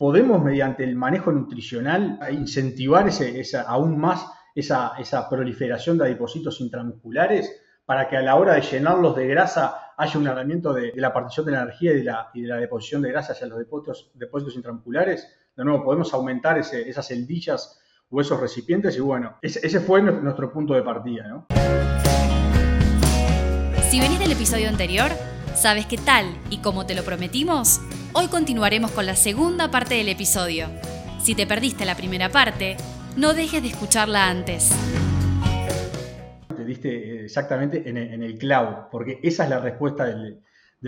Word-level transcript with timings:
podemos 0.00 0.42
mediante 0.42 0.82
el 0.82 0.96
manejo 0.96 1.30
nutricional 1.30 2.18
incentivar 2.32 3.10
aún 3.66 3.98
más 4.00 4.26
esa, 4.54 5.28
proliferación 5.28 5.98
de 5.98 6.06
adipocitos 6.06 6.58
intramusculares 6.62 7.54
para 7.84 8.08
que 8.08 8.16
a 8.16 8.22
la 8.22 8.36
hora 8.36 8.54
de 8.54 8.62
llenarlos 8.62 9.14
de 9.14 9.26
grasa 9.26 9.92
haya 9.98 10.18
un 10.18 10.26
herramienta 10.26 10.72
de, 10.72 10.94
la 10.96 11.12
partición 11.12 11.44
de 11.44 11.52
la 11.52 11.64
energía 11.64 11.92
y 11.92 11.96
de 11.96 12.04
la, 12.04 12.56
deposición 12.56 13.02
de 13.02 13.10
grasa 13.10 13.34
hacia 13.34 13.46
los 13.48 13.58
depósitos, 13.58 14.10
depósitos 14.14 14.56
intramusculares. 14.56 15.36
De 15.54 15.64
nuevo, 15.66 15.84
podemos 15.84 16.14
aumentar 16.14 16.56
esas 16.56 17.06
celdillas 17.06 17.78
o 18.08 18.22
esos 18.22 18.40
recipientes 18.40 18.96
y 18.96 19.00
bueno, 19.00 19.36
ese, 19.42 19.80
fue 19.80 20.00
nuestro 20.00 20.50
punto 20.50 20.72
de 20.72 20.82
partida. 20.82 21.44
Si 23.90 24.00
venís 24.00 24.18
del 24.18 24.32
episodio 24.32 24.70
anterior, 24.70 25.10
sabes 25.60 25.84
que 25.84 25.98
tal 25.98 26.24
y 26.48 26.62
como 26.62 26.86
te 26.86 26.94
lo 26.94 27.02
prometimos, 27.02 27.82
hoy 28.14 28.28
continuaremos 28.28 28.92
con 28.92 29.04
la 29.04 29.14
segunda 29.14 29.70
parte 29.70 29.94
del 29.94 30.08
episodio. 30.08 30.68
Si 31.20 31.34
te 31.34 31.46
perdiste 31.46 31.84
la 31.84 31.96
primera 31.96 32.30
parte, 32.30 32.78
no 33.18 33.34
dejes 33.34 33.60
de 33.60 33.68
escucharla 33.68 34.26
antes. 34.26 34.70
Te 36.56 36.64
diste 36.64 37.26
exactamente 37.26 37.86
en 37.86 37.98
el, 37.98 38.24
en 38.24 38.38
clavo, 38.38 38.88
porque 38.90 39.20
esa 39.22 39.44
es 39.44 39.50
la 39.50 39.60
respuesta 39.60 40.06
del, 40.06 40.40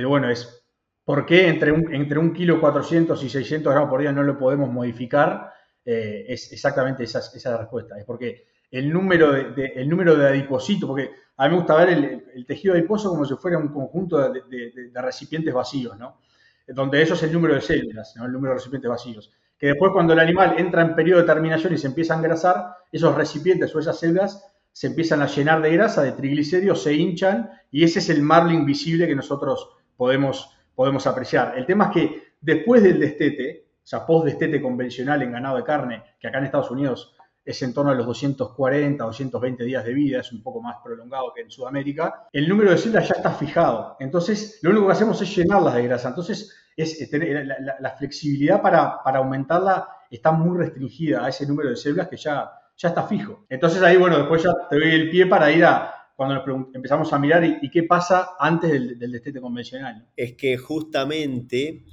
bueno, 0.07 0.31
es 0.31 0.65
¿por 1.05 1.27
qué 1.27 1.49
entre 1.49 1.71
un, 1.71 1.95
entre 1.95 2.19
un 2.19 2.33
kilo 2.33 2.59
400 2.59 3.23
y 3.25 3.29
600 3.29 3.71
gramos 3.71 3.91
por 3.91 4.01
día 4.01 4.11
no 4.11 4.23
lo 4.23 4.39
podemos 4.39 4.71
modificar? 4.71 5.53
Eh, 5.85 6.25
es 6.29 6.51
exactamente 6.51 7.05
esa, 7.05 7.19
esa 7.19 7.59
respuesta. 7.59 7.99
Es 7.99 8.07
porque 8.07 8.47
el 8.71 8.91
número 8.91 9.33
de, 9.33 9.67
el 9.77 9.87
número 9.87 10.17
de 10.17 10.45
porque 10.87 11.11
a 11.43 11.49
mí 11.49 11.55
me 11.55 11.57
gusta 11.57 11.75
ver 11.75 12.23
el, 12.35 12.47
tejido 12.47 12.75
adiposo 12.75 13.11
como 13.11 13.25
si 13.25 13.35
fuera 13.35 13.59
un 13.59 13.67
conjunto 13.67 14.31
de, 14.31 14.93
recipientes 14.95 15.53
vacíos, 15.53 15.99
¿no? 15.99 16.21
Donde 16.69 17.03
eso 17.03 17.15
es 17.15 17.23
el 17.25 17.33
número 17.33 17.57
de 17.57 17.61
células, 17.61 18.15
¿no? 18.17 18.27
El 18.27 18.33
número 18.33 18.53
de 18.53 18.59
recipientes 18.59 18.89
vacíos. 18.89 19.33
Que 19.59 19.67
después 19.67 19.91
cuando 19.93 20.13
el 20.13 20.21
animal 20.21 20.55
entra 20.57 20.83
en 20.83 20.95
periodo 20.95 21.23
de 21.23 21.27
terminación 21.27 21.75
y 21.75 21.79
se 21.79 21.89
empieza 21.89 22.15
a 22.15 22.19
engrasar, 22.19 22.77
esos 22.93 23.13
recipientes 23.17 23.75
o 23.75 23.81
esas 23.81 23.99
células 23.99 24.53
se 24.71 24.87
empiezan 24.87 25.21
a 25.21 25.27
llenar 25.27 25.61
de 25.63 25.73
grasa, 25.73 26.03
de 26.03 26.13
triglicéridos, 26.13 26.81
se 26.81 26.95
hinchan 26.95 27.51
y 27.73 27.83
ese 27.83 27.99
es 27.99 28.09
el 28.09 28.23
marling 28.23 28.65
visible 28.65 29.09
que 29.09 29.17
nosotros 29.17 29.69
podemos, 29.97 30.57
podemos 30.77 31.09
apreciar. 31.09 31.59
El 31.59 31.67
tema 31.67 31.87
es 31.87 31.91
que 31.91 32.23
después 32.41 32.85
del 32.85 33.01
destete, 33.01 33.67
o 33.83 33.87
sea, 33.87 34.07
post-destete 34.07 34.63
convencional 34.63 35.21
en 35.23 35.33
ganado 35.33 35.57
de 35.57 35.65
carne, 35.65 36.05
que 36.21 36.29
acá 36.29 36.39
en 36.39 36.45
Estados 36.45 36.71
Unidos 36.71 37.17
es 37.45 37.63
en 37.63 37.75
torno 37.75 37.91
a 37.91 37.95
los 37.95 38.07
240, 38.07 39.05
220 39.05 39.65
días 39.65 39.85
de 39.85 39.93
vida, 39.93 40.21
es 40.21 40.33
un 40.33 40.43
poco 40.43 40.61
más 40.61 40.77
prolongado 40.83 41.33
que 41.35 41.43
en 41.43 41.51
Sudamérica, 41.51 42.29
el 42.33 42.49
número 42.49 42.71
de 42.71 42.79
células 42.79 43.09
ya 43.09 43.15
está 43.17 43.33
fijado. 43.33 43.97
Entonces, 44.01 44.59
lo 44.63 44.71
único 44.71 44.87
que 44.87 44.93
hacemos 44.93 45.21
es 45.21 45.37
llenarlas 45.37 45.75
de 45.75 45.83
grasa. 45.83 46.09
Entonces, 46.09 46.55
es, 46.77 47.11
tener, 47.11 47.47
la, 47.81 47.91
flexibilidad 47.91 48.63
para, 48.63 49.03
para, 49.03 49.19
aumentarla 49.19 49.89
está 50.11 50.33
muy 50.33 50.59
restringida 50.59 51.25
a 51.25 51.29
ese 51.29 51.47
número 51.47 51.71
de 51.71 51.77
células 51.77 52.09
que 52.09 52.17
ya, 52.17 52.51
ya 52.77 52.89
está 52.89 53.03
fijo. 53.05 53.47
Entonces, 53.49 53.83
ahí, 53.83 53.97
bueno, 53.97 54.19
después 54.19 54.43
ya 54.43 54.53
te 54.71 54.77
doy 54.77 54.91
el 54.95 55.11
pie 55.11 55.27
para 55.27 55.51
ir 55.51 55.65
a 55.65 55.95
cuando 56.15 56.45
empezamos 56.73 57.13
a 57.13 57.19
mirar 57.19 57.45
y, 57.45 57.71
qué 57.71 57.83
pasa 57.83 58.31
antes 58.39 58.71
del, 58.71 58.99
del 58.99 59.13
destete 59.13 59.41
convencional. 59.41 60.07
Es 60.17 60.35
que 60.35 60.57
justamente 60.57 61.85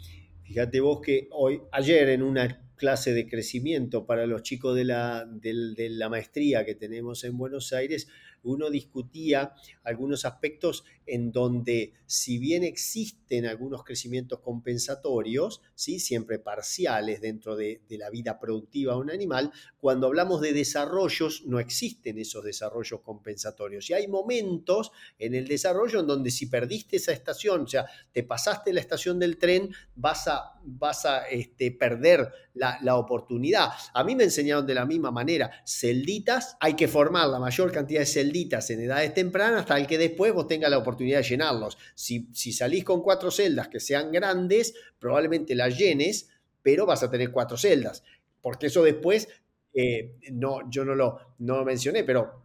Fíjate 0.49 0.79
vos 0.79 0.99
que 0.99 1.27
hoy, 1.31 1.61
ayer 1.71 2.09
en 2.09 2.23
una 2.23 2.59
clase 2.79 3.13
de 3.13 3.27
crecimiento 3.27 4.07
para 4.07 4.25
los 4.25 4.41
chicos 4.41 4.75
de 4.75 4.85
la, 4.85 5.25
de 5.25 5.89
la 5.91 6.09
maestría 6.09 6.65
que 6.65 6.73
tenemos 6.73 7.23
en 7.25 7.37
Buenos 7.37 7.73
Aires, 7.73 8.07
uno 8.43 8.69
discutía 8.69 9.53
algunos 9.83 10.25
aspectos 10.25 10.83
en 11.05 11.31
donde, 11.31 11.93
si 12.05 12.37
bien 12.37 12.63
existen 12.63 13.45
algunos 13.45 13.83
crecimientos 13.83 14.39
compensatorios, 14.39 15.61
¿sí? 15.73 15.99
siempre 15.99 16.39
parciales 16.39 17.19
dentro 17.21 17.55
de, 17.55 17.81
la 17.89 18.09
vida 18.09 18.39
productiva 18.39 18.93
de 18.93 18.99
un 18.99 19.11
animal, 19.11 19.51
cuando 19.79 20.07
hablamos 20.07 20.39
de 20.41 20.53
desarrollos 20.53 21.43
no 21.47 21.59
existen 21.59 22.17
esos 22.17 22.43
desarrollos 22.43 23.01
compensatorios. 23.01 23.89
Y 23.89 23.93
hay 23.93 24.07
momentos 24.07 24.91
en 25.17 25.33
el 25.33 25.47
desarrollo 25.47 25.99
en 25.99 26.07
donde 26.07 26.31
si 26.31 26.45
perdiste 26.45 26.97
esa 26.97 27.11
estación, 27.11 27.61
o 27.61 27.67
sea, 27.67 27.85
te 28.13 28.23
pasaste 28.23 28.71
la 28.71 28.79
estación 28.79 29.19
del 29.19 29.37
tren, 29.37 29.73
vas 29.95 30.27
a, 30.27 30.59
vas 30.63 31.05
a 31.05 31.27
este, 31.27 31.71
perder 31.71 32.29
la, 32.59 32.95
oportunidad. 32.97 33.69
A 33.93 34.03
mí 34.03 34.15
me 34.15 34.25
enseñaron 34.25 34.65
de 34.65 34.73
la 34.73 34.85
misma 34.85 35.11
manera, 35.11 35.51
celditas, 35.65 36.57
hay 36.59 36.75
que 36.75 36.87
formar 36.87 37.27
la 37.29 37.39
mayor 37.39 37.71
cantidad 37.71 38.01
de 38.01 38.05
celditas 38.05 38.69
en 38.69 38.81
edades 38.81 39.13
tempranas 39.13 39.61
hasta 39.61 39.77
el 39.77 39.87
que 39.87 39.97
después 39.97 40.33
vos 40.33 40.47
tengas 40.47 40.69
la 40.69 40.77
oportunidad 40.77 41.19
de 41.19 41.23
llenarlos. 41.23 41.77
Si, 41.95 42.27
si 42.33 42.51
salís 42.51 42.83
con 42.83 43.01
cuatro 43.01 43.31
celdas 43.31 43.67
que 43.69 43.79
sean 43.79 44.11
grandes, 44.11 44.73
probablemente 44.99 45.55
las 45.55 45.77
llenes, 45.77 46.29
pero 46.61 46.85
vas 46.85 47.03
a 47.03 47.09
tener 47.09 47.31
cuatro 47.31 47.57
celdas, 47.57 48.03
porque 48.41 48.67
eso 48.67 48.83
después, 48.83 49.27
eh, 49.73 50.15
no, 50.31 50.69
yo 50.69 50.83
no 50.83 50.95
lo, 50.95 51.35
no 51.39 51.63
mencioné, 51.63 52.03
pero 52.03 52.43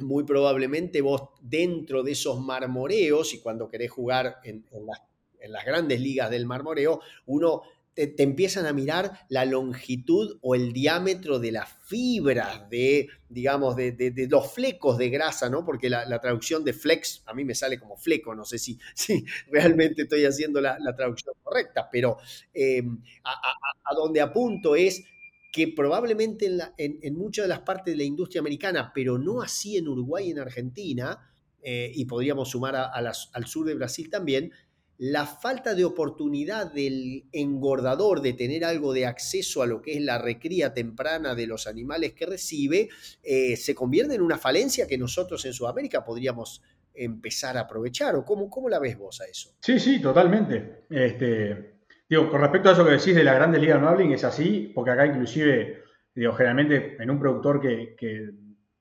muy 0.00 0.24
probablemente 0.24 1.00
vos 1.00 1.30
dentro 1.40 2.02
de 2.02 2.12
esos 2.12 2.40
marmoreos, 2.40 3.34
y 3.34 3.38
cuando 3.38 3.68
querés 3.68 3.90
jugar 3.90 4.38
en, 4.42 4.64
en 4.72 5.52
las 5.52 5.64
grandes 5.64 6.00
ligas 6.00 6.30
del 6.30 6.46
marmoreo, 6.46 7.00
uno 7.26 7.62
te, 7.94 8.22
empiezan 8.22 8.66
a 8.66 8.72
mirar 8.72 9.12
la 9.28 9.44
longitud 9.44 10.38
o 10.40 10.54
el 10.54 10.72
diámetro 10.72 11.38
de 11.38 11.52
las 11.52 11.68
fibras, 11.86 12.68
de, 12.70 13.08
digamos, 13.28 13.76
de, 13.76 14.26
los 14.30 14.52
flecos 14.52 14.98
de 14.98 15.10
grasa, 15.10 15.50
¿no? 15.50 15.64
Porque 15.64 15.90
la, 15.90 16.20
traducción 16.20 16.64
de 16.64 16.72
flex 16.72 17.22
a 17.26 17.34
mí 17.34 17.44
me 17.44 17.54
sale 17.54 17.78
como 17.78 17.96
fleco, 17.96 18.34
no 18.34 18.44
sé 18.44 18.58
si, 18.58 18.78
si 18.94 19.24
realmente 19.50 20.02
estoy 20.02 20.24
haciendo 20.24 20.60
la, 20.60 20.78
traducción 20.96 21.34
correcta, 21.42 21.88
pero 21.90 22.18
em, 22.52 23.02
a, 23.24 23.94
donde 23.94 24.20
apunto 24.20 24.76
es 24.76 25.04
que 25.52 25.68
probablemente 25.68 26.50
en, 26.78 27.14
muchas 27.14 27.44
de 27.44 27.48
las 27.48 27.60
partes 27.60 27.92
de 27.92 27.98
la 27.98 28.04
industria 28.04 28.40
americana, 28.40 28.90
pero 28.94 29.18
no 29.18 29.42
así 29.42 29.76
en 29.76 29.86
Uruguay 29.86 30.28
y 30.28 30.30
en 30.30 30.38
Argentina, 30.38 31.28
eh, 31.62 31.92
y 31.94 32.06
podríamos 32.06 32.50
sumar 32.50 32.74
al 32.74 33.46
sur 33.46 33.66
de 33.66 33.74
Brasil 33.74 34.08
también, 34.08 34.50
la 34.98 35.26
falta 35.26 35.74
de 35.74 35.84
oportunidad 35.84 36.72
del 36.72 37.24
engordador 37.32 38.20
de 38.20 38.34
tener 38.34 38.64
algo 38.64 38.92
de 38.92 39.06
acceso 39.06 39.62
a 39.62 39.66
lo 39.66 39.82
que 39.82 39.94
es 39.94 40.02
la 40.02 40.18
recría 40.18 40.72
temprana 40.74 41.34
de 41.34 41.46
los 41.46 41.66
animales 41.66 42.12
que 42.12 42.26
recibe, 42.26 42.88
eh, 43.22 43.56
se 43.56 43.74
convierte 43.74 44.14
en 44.14 44.22
una 44.22 44.38
falencia 44.38 44.86
que 44.86 44.98
nosotros 44.98 45.44
en 45.44 45.52
Sudamérica 45.52 46.04
podríamos 46.04 46.62
empezar 46.94 47.56
a 47.56 47.62
aprovechar. 47.62 48.14
¿O 48.16 48.24
cómo, 48.24 48.48
cómo 48.48 48.68
la 48.68 48.78
ves 48.78 48.96
vos 48.98 49.20
a 49.20 49.24
eso? 49.24 49.50
Sí, 49.60 49.78
sí, 49.80 50.00
totalmente. 50.00 50.84
Este, 50.90 51.80
digo, 52.08 52.30
con 52.30 52.40
respecto 52.40 52.68
a 52.68 52.72
eso 52.72 52.84
que 52.84 52.92
decís 52.92 53.14
de 53.14 53.24
la 53.24 53.34
Grandes 53.34 53.60
Ligas 53.60 53.80
Noveling, 53.80 54.12
es 54.12 54.24
así, 54.24 54.70
porque 54.74 54.90
acá 54.90 55.06
inclusive, 55.06 55.82
digo, 56.14 56.32
generalmente 56.34 56.96
en 57.02 57.10
un 57.10 57.18
productor 57.18 57.60
que, 57.60 57.96
que 57.96 58.30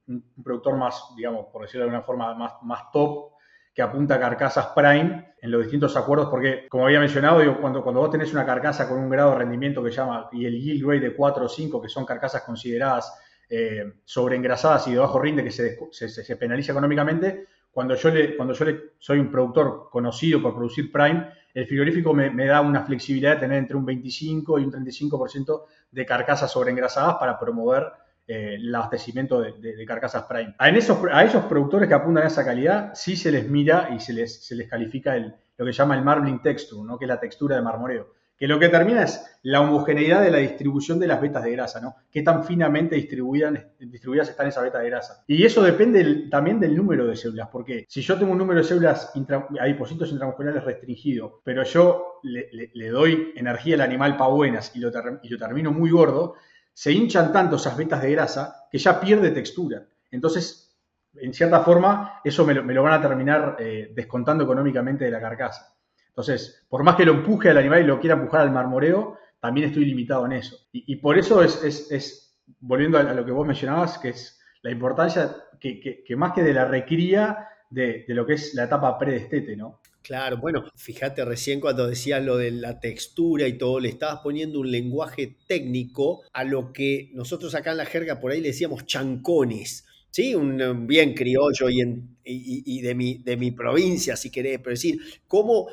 un 0.08 0.44
productor 0.44 0.78
más, 0.78 1.02
digamos, 1.16 1.48
por 1.52 1.64
decirlo 1.64 1.86
de 1.86 1.92
alguna 1.92 2.06
forma, 2.06 2.36
más, 2.36 2.54
más 2.64 2.92
top, 2.92 3.31
que 3.74 3.82
apunta 3.82 4.16
a 4.16 4.20
carcasas 4.20 4.68
prime 4.76 5.34
en 5.42 5.52
los 5.52 5.62
distintos 5.62 5.96
acuerdos, 5.96 6.30
porque 6.30 6.68
como 6.70 6.86
había 6.86 7.00
mencionado, 7.00 7.60
cuando, 7.60 7.82
cuando 7.82 8.02
vos 8.02 8.12
tenés 8.12 8.32
una 8.34 8.46
carcasa 8.46 8.88
con 8.88 9.00
un 9.00 9.10
grado 9.10 9.32
de 9.32 9.38
rendimiento 9.38 9.84
que 9.84 9.92
llama, 9.92 10.30
y 10.32 10.46
el 10.46 10.60
yield 10.60 10.86
rate 10.86 11.00
de 11.00 11.16
4 11.16 11.46
o 11.46 11.50
5, 11.50 11.82
que 11.82 11.90
son 11.90 12.06
carcasas 12.06 12.44
consideradas 12.44 13.14
eh, 13.50 13.94
sobreengrasadas 14.06 14.88
y 14.88 14.94
de 14.94 15.00
bajo 15.00 15.20
rinde, 15.20 15.44
que 15.44 15.52
se, 15.52 15.78
se, 15.92 16.36
penaliza 16.36 16.74
económicamente, 16.74 17.48
cuando 17.72 17.96
yo, 17.96 18.10
le, 18.10 18.36
cuando 18.36 18.54
yo 18.54 18.66
le, 18.66 18.82
soy 19.00 19.20
un 19.20 19.32
productor 19.32 19.90
conocido 19.90 20.42
por 20.42 20.54
producir 20.54 20.92
prime, 20.92 21.30
el 21.54 21.66
frigorífico 21.66 22.14
me, 22.14 22.30
me, 22.30 22.46
da 22.46 22.62
una 22.62 22.84
flexibilidad 22.84 23.36
de 23.36 23.42
tener 23.42 23.58
entre 23.58 23.76
un 23.76 23.86
25 23.86 24.60
y 24.60 24.64
un 24.64 24.72
35% 24.72 25.64
de 25.92 26.06
carcasas 26.06 26.52
sobreengrasadas 26.52 27.16
para 27.16 27.40
promover 27.40 27.88
eh, 28.28 28.56
el 28.56 28.74
abastecimiento 28.74 29.42
de, 29.42 29.86
carcasas 29.86 30.24
Prime. 30.24 30.56
A, 30.58 30.70
esos, 30.70 31.00
a 31.12 31.24
esos 31.24 31.46
productores 31.46 31.88
que 31.88 31.96
apuntan 31.96 32.24
a 32.24 32.28
esa 32.28 32.46
calidad, 32.46 32.92
sí 32.94 33.16
se 33.16 33.32
les 33.32 33.50
mira 33.50 33.90
y 33.96 34.00
se 34.00 34.14
les, 34.14 34.46
se 34.46 34.56
les 34.56 34.70
califica 34.70 35.16
el, 35.16 35.34
lo 35.58 35.66
que 35.66 35.72
llama 35.72 35.96
el 35.96 36.04
marbling 36.04 36.42
texture, 36.42 36.82
¿no? 36.84 36.98
que 36.98 37.06
es 37.06 37.10
la 37.10 37.20
textura 37.20 37.56
de 37.56 37.62
marmoreo. 37.62 38.14
Que 38.38 38.48
lo 38.48 38.58
que 38.58 38.70
termina 38.70 39.04
es 39.04 39.24
la 39.44 39.62
homogeneidad 39.62 40.24
de 40.24 40.32
la 40.32 40.40
distribución 40.40 41.00
de 41.00 41.06
las 41.06 41.22
vetas 41.22 41.44
de 41.44 41.52
grasa, 41.52 41.80
¿no? 41.80 41.96
Qué 42.12 42.24
tan 42.24 42.44
finamente 42.44 42.96
distribuidas, 42.96 43.54
distribuidas 43.78 44.30
están 44.30 44.48
esas 44.48 44.64
vetas 44.64 44.82
de 44.82 44.90
grasa. 44.90 45.24
Y 45.28 45.46
eso 45.46 45.62
depende 45.62 46.28
también 46.32 46.60
del 46.60 46.76
número 46.76 47.06
de 47.06 47.16
células, 47.16 47.50
porque 47.52 47.86
si 47.88 48.02
yo 48.02 48.18
tengo 48.18 48.32
un 48.32 48.40
número 48.40 48.62
de 48.62 48.66
células 48.66 49.14
adipocitos 49.60 50.12
intramusculares 50.12 50.64
restringido, 50.64 51.42
pero 51.44 51.62
yo 51.62 52.20
le, 52.24 52.90
doy 52.90 53.32
energía 53.36 53.76
al 53.76 53.82
animal 53.82 54.18
para 54.18 54.32
buenas 54.32 54.76
y 54.76 54.80
lo 54.80 54.92
termino 54.92 55.72
muy 55.72 55.92
gordo, 55.92 56.34
se 56.74 56.92
hinchan 56.92 57.32
tanto 57.32 57.56
esas 57.56 57.78
vetas 57.78 58.02
de 58.02 58.12
grasa 58.12 58.68
que 58.72 58.78
ya 58.78 59.00
pierde 59.00 59.32
textura. 59.32 59.86
Entonces, 60.10 60.72
en 61.16 61.34
cierta 61.34 61.62
forma, 61.62 62.22
eso 62.24 62.46
me 62.46 62.54
lo, 62.54 62.84
van 62.84 62.94
a 62.94 63.02
terminar 63.02 63.58
eh, 63.60 63.92
descontando 63.94 64.44
económicamente 64.44 65.06
de 65.06 65.12
la 65.12 65.20
carcasa. 65.20 65.76
Entonces, 66.08 66.66
por 66.70 66.84
más 66.84 66.96
que 66.96 67.06
lo 67.06 67.14
empuje 67.14 67.50
al 67.50 67.58
animal 67.58 67.82
y 67.82 67.86
lo 67.86 68.00
quiera 68.00 68.16
empujar 68.16 68.42
al 68.42 68.52
marmoreo, 68.52 69.18
también 69.40 69.68
estoy 69.68 69.86
limitado 69.86 70.26
en 70.26 70.34
eso. 70.34 70.58
Y, 70.72 70.96
por 70.98 71.18
eso 71.18 71.42
es, 71.42 72.38
volviendo 72.60 73.00
a, 73.00 73.04
lo 73.04 73.26
que 73.26 73.32
vos 73.32 73.48
mencionabas, 73.48 73.98
que 73.98 74.10
es 74.10 74.40
la 74.62 74.72
importancia 74.72 75.36
que, 75.60 76.04
más 76.16 76.34
que 76.34 76.44
de 76.44 76.54
la 76.54 76.66
recría 76.66 77.48
de, 77.70 78.06
lo 78.10 78.26
que 78.26 78.34
es 78.34 78.54
la 78.54 78.66
etapa 78.66 78.98
predestete, 79.00 79.56
¿no? 79.56 79.81
Claro, 80.02 80.38
bueno, 80.38 80.64
fíjate 80.76 81.24
recién 81.24 81.60
cuando 81.60 81.88
decías 81.88 82.24
lo 82.24 82.38
de 82.38 82.50
la 82.52 82.80
textura 82.80 83.48
y 83.48 83.58
todo, 83.58 83.80
le 83.80 83.90
estabas 83.90 84.22
poniendo 84.24 84.60
un 84.60 84.72
lenguaje 84.72 85.38
técnico 85.48 86.24
a 86.34 86.44
lo 86.44 86.74
que 86.74 87.12
nosotros 87.14 87.54
acá 87.54 87.72
en 87.72 87.78
la 87.78 87.86
jerga 87.86 88.20
por 88.20 88.32
ahí 88.32 88.42
le 88.42 88.48
decíamos 88.50 88.86
chancones. 88.88 89.86
¿sí? 90.10 90.34
Un 90.34 90.88
bien 90.88 91.14
criollo 91.14 91.70
y, 91.70 91.82
y, 92.24 92.82
de, 92.82 92.96
mi, 92.96 93.20
de, 93.20 93.38
mi, 93.38 93.52
provincia, 93.52 94.16
si 94.16 94.30
querés, 94.30 94.60
pero 94.60 94.72
decir, 94.72 95.00
cómo, 95.28 95.68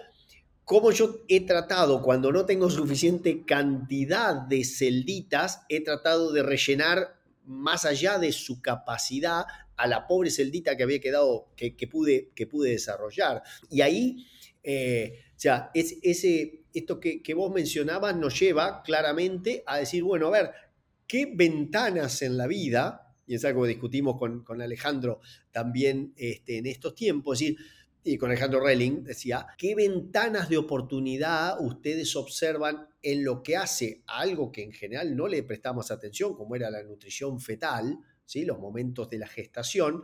cómo 0.64 0.92
yo 0.92 1.20
he 1.28 1.44
tratado, 1.46 2.02
cuando 2.02 2.30
no 2.30 2.46
tengo 2.46 2.70
suficiente 2.70 3.44
cantidad 3.44 4.34
de 4.34 4.64
celditas, 4.64 5.62
he 5.68 5.82
tratado 5.82 6.32
de 6.32 6.42
rellenar 6.42 7.18
más 7.44 7.84
allá 7.84 8.18
de 8.18 8.32
su 8.32 8.60
capacidad 8.60 9.46
a 9.78 9.86
la 9.86 10.06
pobre 10.06 10.30
celdita 10.30 10.76
que 10.76 10.82
había 10.82 11.00
quedado, 11.00 11.48
que, 11.56 11.72
pude, 11.90 12.32
que 12.34 12.46
pude 12.46 12.70
desarrollar. 12.70 13.42
Y 13.70 13.80
ahí, 13.80 14.26
eh, 14.62 15.20
o 15.30 15.40
sea, 15.40 15.70
es, 15.72 15.96
ese, 16.02 16.64
esto 16.74 17.00
que, 17.00 17.22
que 17.22 17.34
vos 17.34 17.52
mencionabas 17.52 18.16
nos 18.16 18.38
lleva 18.38 18.82
claramente 18.82 19.62
a 19.66 19.78
decir, 19.78 20.02
bueno, 20.02 20.26
a 20.26 20.30
ver, 20.30 20.50
¿qué 21.06 21.32
ventanas 21.34 22.22
en 22.22 22.36
la 22.36 22.46
vida 22.46 23.08
y 23.28 23.34
es 23.34 23.44
algo 23.44 23.62
que 23.62 23.68
discutimos 23.68 24.16
con, 24.18 24.42
con 24.42 24.62
Alejandro 24.62 25.20
también 25.52 26.14
este, 26.16 26.58
en 26.58 26.66
estos 26.66 26.94
tiempos, 26.94 27.38
y 28.08 28.16
con 28.18 28.30
Alejandro 28.30 28.60
Relling, 28.60 29.04
decía, 29.04 29.46
¿qué 29.58 29.74
ventanas 29.74 30.48
de 30.48 30.56
oportunidad 30.56 31.60
ustedes 31.60 32.16
observan 32.16 32.88
en 33.02 33.22
lo 33.22 33.42
que 33.42 33.56
hace 33.56 34.02
algo 34.06 34.50
que 34.50 34.62
en 34.62 34.72
general 34.72 35.14
no 35.14 35.28
le 35.28 35.42
prestamos 35.42 35.90
atención, 35.90 36.34
como 36.34 36.56
era 36.56 36.70
la 36.70 36.82
nutrición 36.82 37.38
fetal, 37.38 37.98
¿sí? 38.24 38.44
los 38.44 38.58
momentos 38.58 39.10
de 39.10 39.18
la 39.18 39.26
gestación, 39.26 40.02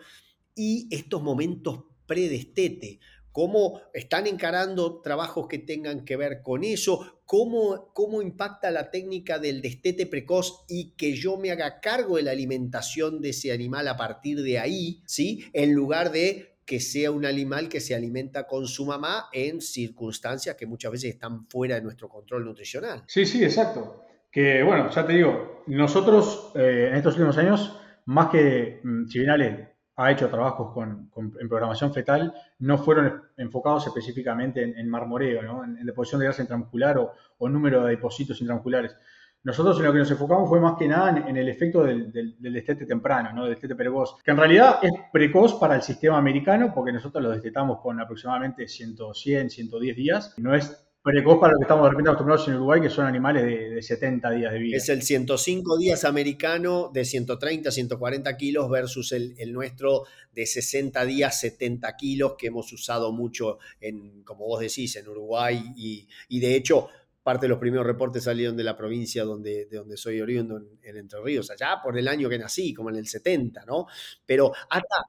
y 0.55 0.87
estos 0.91 1.23
momentos 1.23 1.85
predestete? 2.06 3.01
cómo 3.35 3.81
están 3.93 4.29
encarando 4.29 5.01
trabajos 5.01 5.49
que 5.49 5.59
tengan 5.59 6.05
que 6.05 6.17
ver 6.17 6.41
con 6.41 6.62
eso, 6.62 7.21
cómo, 7.25 7.91
cómo 7.93 8.23
impacta 8.23 8.71
la 8.71 8.93
técnica 8.93 9.41
del 9.41 9.61
destete 9.61 10.06
precoz 10.06 10.65
y 10.69 10.93
que 10.93 11.17
yo 11.17 11.37
me 11.37 11.51
haga 11.51 11.81
cargo 11.81 12.17
de 12.17 12.23
la 12.23 12.31
alimentación 12.31 13.21
de 13.21 13.31
ese 13.31 13.51
animal 13.51 13.89
a 13.89 13.97
partir 13.97 14.41
de 14.41 14.61
ahí, 14.61 15.03
¿sí? 15.05 15.47
En 15.53 15.73
lugar 15.73 16.12
de 16.12 16.54
que 16.67 16.81
sea 16.81 17.11
un 17.11 17.27
animal 17.27 17.69
que 17.69 17.81
se 17.81 17.95
alimenta 17.95 18.47
con 18.47 18.67
su 18.67 18.87
mamá 18.87 19.27
en 19.33 19.61
circunstancias 19.61 20.57
que 20.57 20.67
muchas 20.67 20.93
veces 20.93 21.15
están 21.15 21.47
fuera 21.47 21.75
de 21.77 21.83
nuestro 21.83 22.09
control 22.09 22.45
nutricional. 22.45 23.03
Sí, 23.07 23.27
sí, 23.27 23.45
exacto. 23.45 24.05
Que 24.31 24.63
bueno, 24.63 24.91
ya 24.91 25.07
te 25.07 25.13
digo, 25.13 25.63
nosotros 25.67 26.53
eh, 26.55 26.89
en 26.91 26.97
estos 26.97 27.15
últimos 27.15 27.39
años, 27.39 27.79
más 28.07 28.29
que 28.31 28.81
mm, 28.83 29.07
Chivinales 29.07 29.69
ha 29.97 30.11
hecho 30.11 30.29
trabajos 30.29 30.73
con, 30.73 31.11
en 31.41 31.49
programación 31.49 31.95
fetal, 31.95 32.35
no 32.59 32.79
fueron 32.79 33.23
enfocados 33.37 33.87
específicamente 33.87 34.63
en, 34.63 34.89
marmoreo, 34.89 35.63
en, 35.63 35.87
deposición 35.87 36.19
de 36.19 36.27
grasa 36.27 36.43
intramuscular 36.43 36.99
o, 36.99 37.13
o, 37.39 37.49
número 37.49 37.85
de 37.85 37.91
depósitos 37.91 38.41
intramusculares. 38.41 38.97
Nosotros 39.44 39.79
en 39.79 39.85
lo 39.85 39.93
que 39.93 39.99
nos 39.99 40.11
enfocamos 40.11 40.49
fue 40.49 40.58
más 40.58 40.76
que 40.79 40.88
nada 40.88 41.23
en, 41.29 41.37
el 41.37 41.49
efecto 41.49 41.85
del, 41.85 42.11
destete 42.38 42.87
temprano, 42.87 43.31
¿no? 43.32 43.43
del 43.44 43.52
destete 43.52 43.75
precoz, 43.75 44.17
que 44.25 44.31
en 44.31 44.38
realidad 44.38 44.79
es 44.82 44.91
precoz 45.12 45.55
para 45.55 45.76
el 45.76 45.82
sistema 45.82 46.17
americano 46.17 46.73
porque 46.75 46.93
nosotros 46.93 47.23
lo 47.23 47.31
destetamos 47.31 47.81
con 47.81 48.00
aproximadamente 48.00 48.67
100, 48.67 48.96
100 49.12 49.50
110 49.50 49.96
días. 49.96 50.35
No 50.38 50.55
es 50.55 50.85
precoz 51.05 51.38
para 51.38 51.52
lo 51.52 51.58
que 51.58 51.64
estamos 51.64 51.85
de 51.85 51.91
repente 51.91 52.08
acostumbrados 52.08 52.49
en 52.49 52.55
Uruguay, 52.55 52.81
que 52.81 52.88
son 52.88 53.05
animales 53.05 53.44
de, 53.44 53.82
70 53.82 54.31
días 54.31 54.52
de 54.55 54.58
vida. 54.58 54.76
Es 54.79 54.88
el 54.88 55.02
105 55.02 55.76
días 55.76 56.05
americano 56.05 56.91
de 56.94 57.05
130, 57.05 57.70
140 57.70 58.37
kilos 58.38 58.70
versus 58.70 59.12
el, 59.12 59.52
nuestro 59.52 60.05
de 60.32 60.46
60 60.46 61.05
días, 61.05 61.38
70 61.38 61.94
kilos, 61.96 62.37
que 62.38 62.46
hemos 62.46 62.73
usado 62.73 63.12
mucho, 63.12 63.58
en, 63.82 64.23
como 64.23 64.46
vos 64.46 64.61
decís, 64.61 64.96
en 64.96 65.06
Uruguay. 65.06 65.62
Y, 65.76 66.41
de 66.41 66.56
hecho, 66.56 66.88
parte 67.25 67.47
de 67.47 67.49
los 67.49 67.59
primeros 67.59 67.87
reportes 67.87 68.23
salieron 68.23 68.56
de 68.56 68.62
la 68.62 68.76
provincia 68.76 69.25
donde, 69.25 69.67
de 69.67 69.79
donde 69.79 69.97
soy 69.97 70.21
oriundo, 70.21 70.59
en, 70.59 70.97
Entre 70.97 71.21
Ríos, 71.21 71.50
allá 71.50 71.81
por 71.82 71.99
el 71.99 72.06
año 72.06 72.29
que 72.29 72.38
nací, 72.38 72.73
como 72.73 72.91
en 72.91 72.97
el 72.97 73.06
70, 73.09 73.65
¿no? 73.65 73.87
Pero 74.25 74.53
hasta... 74.71 75.06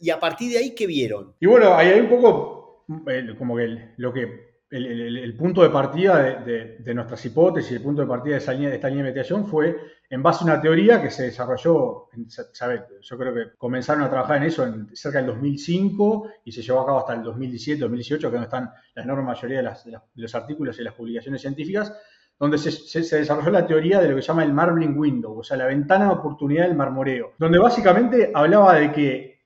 Y 0.00 0.10
a 0.10 0.18
partir 0.18 0.52
de 0.52 0.58
ahí, 0.58 0.74
¿qué 0.74 0.86
vieron? 0.86 1.34
Y 1.40 1.46
bueno, 1.46 1.74
ahí 1.74 1.88
hay 1.88 2.00
un 2.00 2.08
poco 2.08 2.84
eh, 3.08 3.34
como 3.36 3.56
que 3.56 3.92
lo 3.96 4.12
que 4.12 4.47
el, 4.70 5.34
punto 5.36 5.62
de 5.62 5.70
partida 5.70 6.40
de, 6.44 6.94
nuestras 6.94 7.24
hipótesis, 7.24 7.72
el 7.72 7.82
punto 7.82 8.02
de 8.02 8.08
partida 8.08 8.34
de, 8.34 8.38
esta 8.38 8.52
línea 8.52 8.70
de 8.70 8.76
investigación 9.00 9.46
fue 9.46 9.76
en 10.10 10.22
base 10.22 10.40
a 10.42 10.44
una 10.44 10.60
teoría 10.60 11.00
que 11.00 11.10
se 11.10 11.24
desarrolló, 11.24 12.08
yo 12.12 13.18
creo 13.18 13.34
que 13.34 13.56
comenzaron 13.56 14.02
a 14.02 14.10
trabajar 14.10 14.38
en 14.38 14.42
eso 14.44 14.66
en 14.66 14.94
cerca 14.94 15.18
del 15.18 15.28
2005 15.28 16.30
y 16.44 16.52
se 16.52 16.62
llevó 16.62 16.80
a 16.80 16.86
cabo 16.86 16.98
hasta 16.98 17.14
el 17.14 17.22
2017, 17.22 17.80
2018, 17.80 18.20
que 18.20 18.26
es 18.26 18.32
donde 18.32 18.44
están 18.44 18.70
la 18.94 19.02
enorme 19.02 19.24
mayoría 19.24 19.62
de, 19.62 19.98
los 20.16 20.34
artículos 20.34 20.78
y 20.78 20.82
las 20.82 20.94
publicaciones 20.94 21.40
científicas, 21.40 21.94
donde 22.38 22.58
se, 22.58 23.00
desarrolló 23.00 23.50
la 23.50 23.66
teoría 23.66 24.00
de 24.00 24.08
lo 24.08 24.16
que 24.16 24.22
se 24.22 24.28
llama 24.28 24.44
el 24.44 24.52
marbling 24.52 24.96
window, 24.96 25.38
o 25.38 25.42
sea, 25.42 25.56
la 25.56 25.66
ventana 25.66 26.06
de 26.06 26.12
oportunidad 26.12 26.66
del 26.66 26.76
marmoreo, 26.76 27.32
donde 27.38 27.58
básicamente 27.58 28.30
hablaba 28.34 28.74
de 28.74 28.92
que 28.92 29.38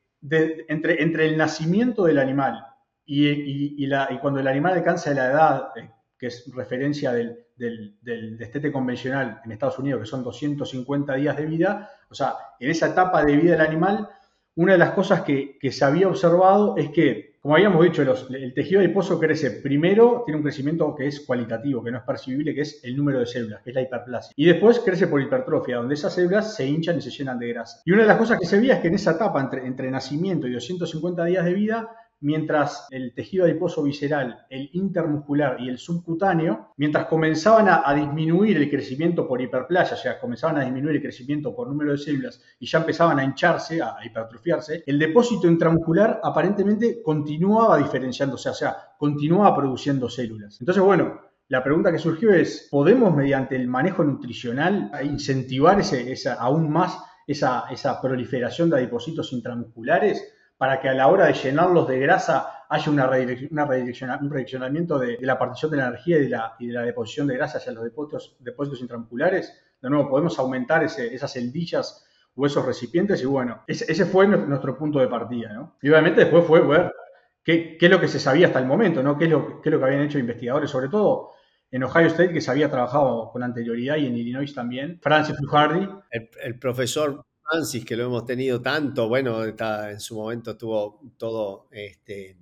entre, 0.68 1.02
entre 1.02 1.26
el 1.26 1.36
nacimiento 1.36 2.04
del 2.04 2.18
animal 2.18 2.71
y, 3.04 3.88
cuando 4.20 4.40
el 4.40 4.48
animal 4.48 4.74
alcanza 4.74 5.12
la 5.14 5.26
edad, 5.26 5.68
eh, 5.76 5.90
que 6.18 6.28
es 6.28 6.50
referencia 6.54 7.12
del, 7.12 7.46
destete 7.56 8.72
convencional 8.72 9.40
en 9.44 9.52
Estados 9.52 9.78
Unidos, 9.78 10.00
que 10.00 10.06
son 10.06 10.24
250 10.24 11.14
días 11.14 11.36
de 11.36 11.46
vida, 11.46 11.90
o 12.10 12.14
sea, 12.14 12.34
en 12.58 12.70
esa 12.70 12.88
etapa 12.88 13.24
de 13.24 13.36
vida 13.36 13.52
del 13.52 13.60
animal, 13.60 14.08
una 14.54 14.72
de 14.72 14.78
las 14.78 14.90
cosas 14.90 15.22
que, 15.22 15.58
se 15.70 15.84
había 15.84 16.08
observado 16.08 16.76
es 16.76 16.90
que, 16.90 17.38
como 17.40 17.54
habíamos 17.54 17.82
dicho, 17.82 18.02
el 18.02 18.54
tejido 18.54 18.80
adiposo 18.80 19.18
crece 19.18 19.50
primero, 19.50 20.22
tiene 20.24 20.36
un 20.36 20.42
crecimiento 20.42 20.94
que 20.94 21.06
es 21.06 21.20
cualitativo, 21.20 21.82
que 21.82 21.90
no 21.90 21.98
es 21.98 22.04
percibible, 22.04 22.54
que 22.54 22.60
es 22.60 22.84
el 22.84 22.96
número 22.96 23.20
de 23.20 23.26
células, 23.26 23.62
que 23.62 23.70
es 23.70 23.74
la 23.74 23.82
hiperplasia. 23.82 24.32
Y 24.36 24.44
después 24.44 24.80
crece 24.80 25.06
por 25.06 25.22
hipertrofia, 25.22 25.76
donde 25.76 25.94
esas 25.94 26.14
células 26.14 26.54
se 26.54 26.66
hinchan 26.66 26.98
y 26.98 27.00
se 27.00 27.10
llenan 27.10 27.38
de 27.38 27.48
grasa. 27.48 27.80
Y 27.84 27.92
una 27.92 28.02
de 28.02 28.08
las 28.08 28.18
cosas 28.18 28.38
que 28.38 28.46
se 28.46 28.58
veía 28.58 28.74
es 28.74 28.80
que 28.80 28.88
en 28.88 28.94
esa 28.94 29.12
etapa, 29.12 29.40
entre, 29.40 29.66
entre 29.66 29.90
nacimiento 29.90 30.46
y 30.46 30.52
250 30.52 31.24
días 31.24 31.44
de 31.44 31.54
vida, 31.54 31.90
mientras 32.22 32.86
el 32.90 33.12
tejido 33.14 33.44
adiposo 33.44 33.82
visceral, 33.82 34.46
el 34.48 34.70
intermuscular 34.72 35.60
y 35.60 35.68
el 35.68 35.78
subcutáneo, 35.78 36.72
mientras 36.76 37.06
comenzaban 37.06 37.68
a, 37.68 37.92
disminuir 37.94 38.56
el 38.56 38.70
crecimiento 38.70 39.26
por 39.26 39.40
hiperplasia, 39.42 39.96
o 39.96 40.00
sea, 40.00 40.18
comenzaban 40.18 40.56
a 40.58 40.64
disminuir 40.64 40.96
el 40.96 41.02
crecimiento 41.02 41.54
por 41.54 41.68
número 41.68 41.92
de 41.92 41.98
células 41.98 42.40
y 42.58 42.66
ya 42.66 42.78
empezaban 42.78 43.18
a 43.18 43.24
hincharse, 43.24 43.82
a, 43.82 43.96
hipertrofiarse, 44.04 44.84
el 44.86 44.98
depósito 44.98 45.48
intramuscular 45.48 46.20
aparentemente 46.22 47.02
continuaba 47.02 47.76
diferenciándose, 47.78 48.48
o 48.48 48.54
sea, 48.54 48.76
continuaba 48.96 49.54
produciendo 49.54 50.08
células. 50.08 50.60
Entonces, 50.60 50.82
bueno, 50.82 51.20
la 51.48 51.62
pregunta 51.62 51.90
que 51.90 51.98
surgió 51.98 52.32
es, 52.32 52.68
¿podemos 52.70 53.14
mediante 53.14 53.56
el 53.56 53.66
manejo 53.66 54.04
nutricional 54.04 54.92
incentivar 55.02 55.80
ese, 55.80 56.16
aún 56.38 56.70
más 56.70 56.98
esa, 57.26 57.64
esa 57.70 58.00
proliferación 58.00 58.70
de 58.70 58.76
adipocitos 58.76 59.32
intramusculares? 59.32 60.32
Para 60.62 60.80
que 60.80 60.88
a 60.88 60.94
la 60.94 61.08
hora 61.08 61.26
de 61.26 61.32
llenarlos 61.32 61.88
de 61.88 61.98
grasa 61.98 62.66
haya 62.68 62.88
una 62.88 63.10
una 63.50 63.64
un 63.64 64.30
redireccionamiento 64.30 64.96
de, 64.96 65.18
la 65.20 65.36
partición 65.36 65.72
de 65.72 65.78
la 65.78 65.88
energía 65.88 66.18
y 66.18 66.66
de 66.66 66.72
la, 66.72 66.82
deposición 66.84 67.26
de 67.26 67.34
grasa 67.34 67.58
hacia 67.58 67.72
los 67.72 67.82
depósitos, 67.82 68.36
depósitos 68.38 68.80
intramusculares. 68.80 69.60
De 69.80 69.90
nuevo, 69.90 70.08
podemos 70.08 70.38
aumentar 70.38 70.84
esas 70.84 71.32
celdillas 71.32 72.06
o 72.36 72.46
esos 72.46 72.64
recipientes 72.64 73.20
y 73.24 73.26
bueno, 73.26 73.64
ese, 73.66 74.06
fue 74.06 74.28
nuestro 74.28 74.78
punto 74.78 75.00
de 75.00 75.08
partida. 75.08 75.68
Y 75.82 75.88
obviamente 75.88 76.20
después 76.20 76.44
fue 76.44 76.60
ver 76.60 76.94
qué, 77.42 77.76
es 77.80 77.90
lo 77.90 77.98
que 77.98 78.06
se 78.06 78.20
sabía 78.20 78.46
hasta 78.46 78.60
el 78.60 78.66
momento, 78.66 79.02
¿no? 79.02 79.18
qué, 79.18 79.24
es 79.24 79.30
lo, 79.32 79.60
qué 79.60 79.68
es 79.68 79.72
lo 79.72 79.80
que 79.80 79.84
habían 79.86 80.02
hecho 80.02 80.20
investigadores, 80.20 80.70
sobre 80.70 80.90
todo 80.90 81.32
en 81.72 81.82
Ohio 81.82 82.06
State, 82.06 82.32
que 82.32 82.40
se 82.40 82.52
había 82.52 82.70
trabajado 82.70 83.32
con 83.32 83.42
anterioridad, 83.42 83.96
y 83.96 84.06
en 84.06 84.16
Illinois 84.16 84.54
también. 84.54 85.00
Francis 85.02 85.36
Fluhardi. 85.38 85.88
El, 86.12 86.30
el 86.44 86.56
profesor 86.60 87.24
Francis, 87.48 87.84
que 87.84 87.96
lo 87.96 88.04
hemos 88.04 88.24
tenido 88.24 88.60
tanto, 88.60 89.08
bueno, 89.08 89.44
está, 89.44 89.90
en 89.90 90.00
su 90.00 90.16
momento 90.16 90.52
estuvo 90.52 91.00
todo, 91.16 91.68
este, 91.70 92.36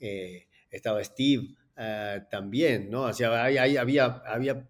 eh, 0.00 0.46
estaba 0.70 1.02
Steve 1.04 1.48
eh, 1.76 2.22
también, 2.30 2.90
¿no? 2.90 3.02
O 3.02 3.12
sea, 3.12 3.44
hay, 3.44 3.76
había, 3.76 4.22
había, 4.26 4.66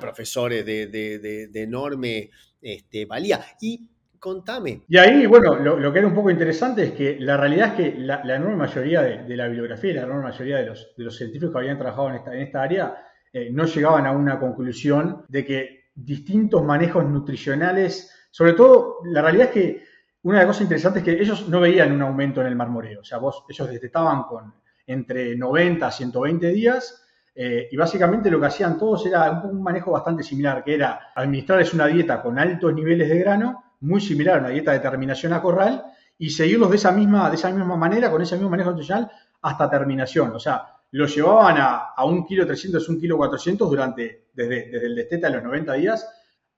profesores 0.00 0.64
de, 0.64 1.50
enorme 1.54 2.30
este, 2.60 3.04
valía. 3.04 3.44
Y 3.60 3.90
contame. 4.18 4.82
Y 4.88 4.96
ahí, 4.96 5.26
bueno, 5.26 5.56
lo, 5.56 5.92
que 5.92 5.98
era 5.98 6.08
un 6.08 6.14
poco 6.14 6.30
interesante 6.30 6.84
es 6.84 6.92
que 6.92 7.20
la 7.20 7.36
realidad 7.36 7.68
es 7.68 7.74
que 7.74 7.98
la, 7.98 8.22
enorme 8.22 8.56
mayoría 8.56 9.02
de, 9.02 9.36
la 9.36 9.46
bibliografía 9.46 9.90
y 9.90 9.94
la 9.94 10.02
enorme 10.02 10.22
mayoría 10.22 10.56
de 10.56 10.66
los, 10.66 10.94
de 10.96 11.04
los 11.04 11.16
científicos 11.16 11.52
que 11.52 11.58
habían 11.58 11.78
trabajado 11.78 12.08
en 12.08 12.16
esta, 12.16 12.34
en 12.34 12.40
esta 12.40 12.62
área 12.62 12.96
eh, 13.32 13.50
no 13.52 13.66
llegaban 13.66 14.06
a 14.06 14.12
una 14.12 14.40
conclusión 14.40 15.26
de 15.28 15.44
que 15.44 15.90
distintos 15.94 16.64
manejos 16.64 17.04
nutricionales 17.04 18.15
sobre 18.36 18.52
todo, 18.52 18.98
la 19.04 19.22
realidad 19.22 19.46
es 19.46 19.52
que 19.54 19.84
una 20.24 20.40
de 20.40 20.44
las 20.44 20.48
cosas 20.48 20.64
interesantes 20.64 21.00
es 21.00 21.04
que 21.06 21.22
ellos 21.22 21.48
no 21.48 21.58
veían 21.58 21.90
un 21.90 22.02
aumento 22.02 22.42
en 22.42 22.48
el 22.48 22.54
marmoreo. 22.54 23.00
O 23.00 23.04
sea, 23.04 23.16
vos, 23.16 23.46
ellos 23.48 23.70
detectaban 23.70 24.24
con 24.24 24.52
entre 24.86 25.34
90 25.34 25.86
a 25.86 25.90
120 25.90 26.50
días 26.50 27.02
eh, 27.34 27.66
y 27.72 27.76
básicamente 27.78 28.30
lo 28.30 28.38
que 28.38 28.44
hacían 28.44 28.76
todos 28.76 29.06
era 29.06 29.40
un, 29.42 29.62
manejo 29.62 29.92
bastante 29.92 30.22
similar, 30.22 30.62
que 30.62 30.74
era 30.74 31.12
administrarles 31.14 31.72
una 31.72 31.86
dieta 31.86 32.20
con 32.20 32.38
altos 32.38 32.74
niveles 32.74 33.08
de 33.08 33.18
grano, 33.20 33.64
muy 33.80 34.02
similar 34.02 34.36
a 34.36 34.40
una 34.40 34.48
dieta 34.50 34.72
de 34.72 34.80
terminación 34.80 35.32
a 35.32 35.40
corral, 35.40 35.86
y 36.18 36.28
seguirlos 36.28 36.68
de 36.68 36.76
esa 36.76 36.92
misma, 36.92 37.30
de 37.30 37.36
esa 37.36 37.50
misma 37.50 37.78
manera, 37.78 38.10
con 38.10 38.20
ese 38.20 38.34
mismo 38.34 38.50
manejo 38.50 38.68
nutricional, 38.68 39.10
hasta 39.40 39.70
terminación. 39.70 40.32
O 40.36 40.38
sea, 40.38 40.62
lo 40.90 41.06
llevaban 41.06 41.56
a, 41.56 41.76
a 41.96 42.04
un 42.04 42.26
kilo 42.26 42.44
300, 42.44 42.86
un 42.90 43.00
kilo 43.00 43.16
400 43.16 43.70
durante, 43.70 44.26
desde, 44.34 44.70
desde 44.70 44.86
el 44.88 44.94
destete 44.94 45.26
a 45.26 45.30
los 45.30 45.42
90 45.42 45.72
días 45.72 46.06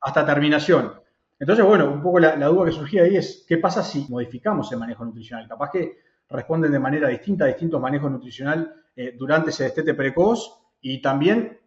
hasta 0.00 0.26
terminación. 0.26 1.06
Entonces, 1.38 1.64
bueno, 1.64 1.90
un 1.90 2.02
poco 2.02 2.18
la, 2.18 2.34
duda 2.36 2.66
que 2.66 2.72
surgía 2.72 3.02
ahí 3.02 3.16
es, 3.16 3.44
¿qué 3.46 3.58
pasa 3.58 3.82
si 3.82 4.06
modificamos 4.08 4.70
el 4.72 4.78
manejo 4.78 5.04
nutricional? 5.04 5.46
Capaz 5.48 5.70
que 5.70 5.98
responden 6.28 6.72
de 6.72 6.78
manera 6.78 7.08
distinta 7.08 7.44
a 7.44 7.48
distintos 7.48 7.80
manejos 7.80 8.10
nutricional 8.10 8.74
eh, 8.96 9.14
durante 9.16 9.50
ese 9.50 9.64
destete 9.64 9.94
precoz 9.94 10.60
y 10.80 11.00
también 11.00 11.58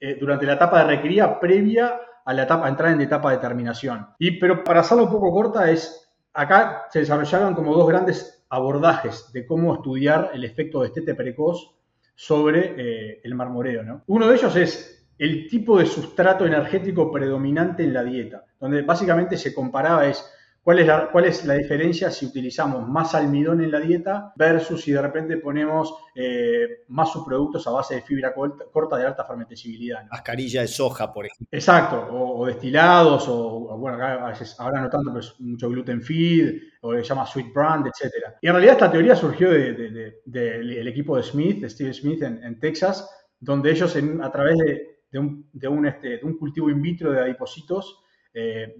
eh, 0.00 0.16
durante 0.18 0.46
la 0.46 0.54
etapa 0.54 0.78
de 0.80 0.96
recría 0.96 1.38
previa 1.38 2.00
a 2.24 2.32
la 2.32 2.44
etapa, 2.44 2.66
a 2.66 2.68
entrar 2.68 2.92
en 2.92 3.00
etapa 3.00 3.30
de 3.30 3.38
terminación. 3.38 4.06
Y, 4.18 4.38
pero 4.38 4.64
para 4.64 4.80
hacerlo 4.80 5.04
un 5.04 5.10
poco 5.10 5.32
corta, 5.32 5.70
es, 5.70 6.08
acá 6.32 6.86
se 6.90 7.00
desarrollaron 7.00 7.54
como 7.54 7.74
dos 7.74 7.88
grandes 7.88 8.44
abordajes 8.48 9.32
de 9.32 9.44
cómo 9.44 9.74
estudiar 9.74 10.30
el 10.34 10.44
efecto 10.44 10.80
de 10.80 10.88
destete 10.88 11.14
precoz 11.14 11.74
sobre 12.14 12.74
eh, 12.76 13.20
el 13.22 13.34
marmoreo. 13.34 13.82
¿no? 13.82 14.02
Uno 14.06 14.28
de 14.28 14.36
ellos 14.36 14.56
es 14.56 15.05
el 15.18 15.48
tipo 15.48 15.78
de 15.78 15.86
sustrato 15.86 16.46
energético 16.46 17.10
predominante 17.10 17.82
en 17.84 17.94
la 17.94 18.04
dieta, 18.04 18.44
donde 18.60 18.82
básicamente 18.82 19.36
se 19.36 19.54
comparaba 19.54 20.06
es 20.06 20.24
cuál 20.66 20.80
es 20.80 20.86
la, 20.88 21.08
cuál 21.12 21.26
es 21.26 21.44
la 21.44 21.54
diferencia 21.54 22.10
si 22.10 22.26
utilizamos 22.26 22.88
más 22.88 23.14
almidón 23.14 23.62
en 23.62 23.70
la 23.70 23.78
dieta 23.78 24.32
versus 24.34 24.82
si 24.82 24.90
de 24.90 25.00
repente 25.00 25.36
ponemos 25.36 25.94
eh, 26.12 26.82
más 26.88 27.12
subproductos 27.12 27.64
a 27.68 27.70
base 27.70 27.94
de 27.94 28.02
fibra 28.02 28.34
corta, 28.34 28.96
de 28.96 29.06
alta 29.06 29.24
fermentabilidad. 29.24 30.08
Mascarilla 30.10 30.62
de 30.62 30.66
soja, 30.66 31.12
por 31.12 31.24
ejemplo. 31.24 31.46
Exacto, 31.52 32.08
o, 32.10 32.46
destilados, 32.46 33.28
o, 33.28 33.78
bueno, 33.78 34.04
a 34.04 34.30
veces, 34.30 34.58
ahora 34.58 34.80
no 34.80 34.90
tanto, 34.90 35.12
pero 35.12 35.20
es 35.20 35.38
mucho 35.38 35.68
gluten 35.68 36.02
feed, 36.02 36.60
o 36.80 36.92
le 36.92 37.04
llama 37.04 37.24
sweet 37.24 37.54
brand, 37.54 37.86
etc. 37.86 38.12
Y 38.42 38.48
en 38.48 38.52
realidad 38.54 38.74
esta 38.74 38.90
teoría 38.90 39.14
surgió 39.14 39.50
del 39.50 40.88
equipo 40.88 41.16
de 41.16 41.22
Smith, 41.22 41.60
de 41.60 41.70
Steve 41.70 41.94
Smith 41.94 42.22
en, 42.22 42.58
Texas, 42.58 43.08
donde 43.38 43.70
ellos 43.70 43.96
a 44.20 44.32
través 44.32 44.56
de 44.58 44.95
de 45.10 45.18
un, 45.18 45.48
de 45.52 45.68
un, 45.68 45.86
este, 45.86 46.20
cultivo 46.20 46.70
in 46.70 46.82
vitro 46.82 47.12
de 47.12 47.20
adipocitos, 47.20 48.02
eh, 48.34 48.76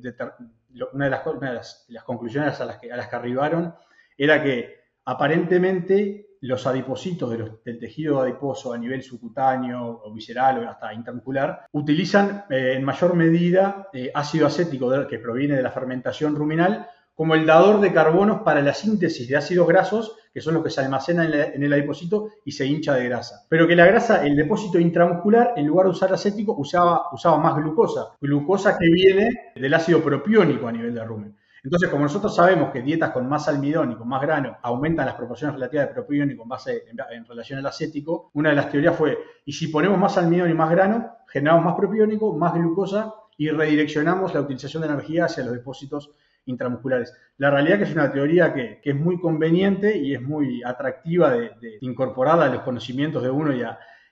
una, 0.92 1.04
de 1.06 1.11
las, 1.11 2.04
conclusiones 2.04 2.61
a 2.61 2.64
las, 2.64 2.78
que, 2.78 2.92
a 2.92 2.97
las 2.97 3.09
que 3.09 3.16
arribaron 3.16 3.75
era 4.16 4.42
que 4.42 4.75
aparentemente 5.04 6.26
los 6.42 6.66
adipocitos 6.66 7.30
del 7.64 7.78
tejido 7.78 8.21
adiposo 8.21 8.73
a 8.73 8.78
nivel 8.78 9.02
subcutáneo 9.02 10.02
o 10.04 10.12
visceral 10.12 10.59
o 10.59 10.68
hasta 10.68 10.92
intramuscular 10.92 11.66
utilizan 11.73 12.45
eh, 12.50 12.75
en 12.76 12.85
mayor 12.85 13.14
medida 13.14 13.88
eh, 13.92 14.11
ácido 14.14 14.47
acético 14.47 15.06
que 15.09 15.18
proviene 15.18 15.56
de 15.56 15.62
la 15.62 15.71
fermentación 15.71 16.37
ruminal 16.37 16.88
como 17.14 17.35
el 17.35 17.47
dador 17.47 17.80
de 17.80 17.92
carbonos 17.92 18.42
para 18.42 18.61
la 18.61 18.75
síntesis 18.75 19.26
de 19.26 19.37
ácidos 19.37 19.66
grasos, 19.66 20.16
que 20.37 20.43
son 20.43 20.52
los 20.52 20.62
que 20.62 20.69
se 20.69 20.83
almacenan 20.83 21.33
en, 21.33 21.62
el 21.62 21.73
adipocito 21.73 22.28
y 22.45 22.52
se 22.52 22.66
hincha 22.66 22.93
de 22.93 23.09
grasa. 23.09 23.47
Pero 23.49 23.66
que 23.66 23.75
la 23.75 23.87
grasa, 23.87 24.23
el 24.26 24.37
depósito 24.37 24.78
intramuscular, 24.78 25.55
en 25.57 25.66
lugar 25.66 25.87
de 25.87 25.93
usar 25.93 26.12
acético, 26.12 26.52
usaba, 26.59 27.07
usaba 27.11 27.38
más 27.38 27.57
glucosa. 27.57 28.09
Glucosa 28.21 28.76
que 28.76 28.85
viene 28.87 29.31
del 29.55 29.73
ácido 29.73 30.02
propiónico 30.02 30.69
a 30.69 30.73
nivel 30.73 30.95
de 30.95 31.02
rumen. 31.02 31.37
Entonces, 31.64 31.88
como 31.88 32.02
nosotros 32.02 32.37
sabemos 32.37 32.71
que 32.71 32.83
dietas 32.83 33.12
con 33.12 33.26
más 33.26 33.49
almidón 33.49 33.93
y 33.93 33.95
con 33.95 34.09
más 34.09 34.21
grano 34.21 34.59
aumentan 34.61 35.07
las 35.07 35.14
proporciones 35.14 35.55
relativas 35.55 35.88
de 35.88 35.95
propiónico 35.95 36.43
en, 36.43 36.49
base, 36.50 36.85
en, 36.90 37.25
relación 37.25 37.59
al 37.59 37.64
acético, 37.64 38.31
una 38.35 38.50
de 38.50 38.57
las 38.57 38.71
teorías 38.71 38.95
fue, 38.95 39.16
y 39.47 39.55
si 39.55 39.69
ponemos 39.69 39.99
más 39.99 40.19
almidón 40.19 40.50
y 40.50 40.55
más 40.55 40.69
grano, 40.69 41.12
generamos 41.28 41.64
más 41.64 41.76
propiónico, 41.76 42.37
más 42.37 42.52
glucosa 42.52 43.14
y 43.38 43.49
redireccionamos 43.49 44.35
la 44.35 44.43
utilización 44.43 44.83
de 44.83 44.88
energía 44.90 45.25
hacia 45.25 45.45
los 45.45 45.55
depósitos 45.55 46.11
intramusculares. 46.47 47.12
La 47.38 47.50
realidad 47.50 47.79
que 47.79 47.85
es 47.85 47.93
una 47.93 48.11
teoría 48.11 48.55
que, 48.55 48.81
es 48.83 48.95
muy 48.95 49.21
conveniente 49.21 49.97
y 49.97 50.15
es 50.15 50.23
muy 50.23 50.62
atractiva 50.65 51.33
de, 51.33 51.50
incorporada 51.81 52.47
a 52.47 52.49
los 52.49 52.62
conocimientos 52.62 53.23
de 53.23 53.31
uno 53.31 53.55
y, 53.55 53.62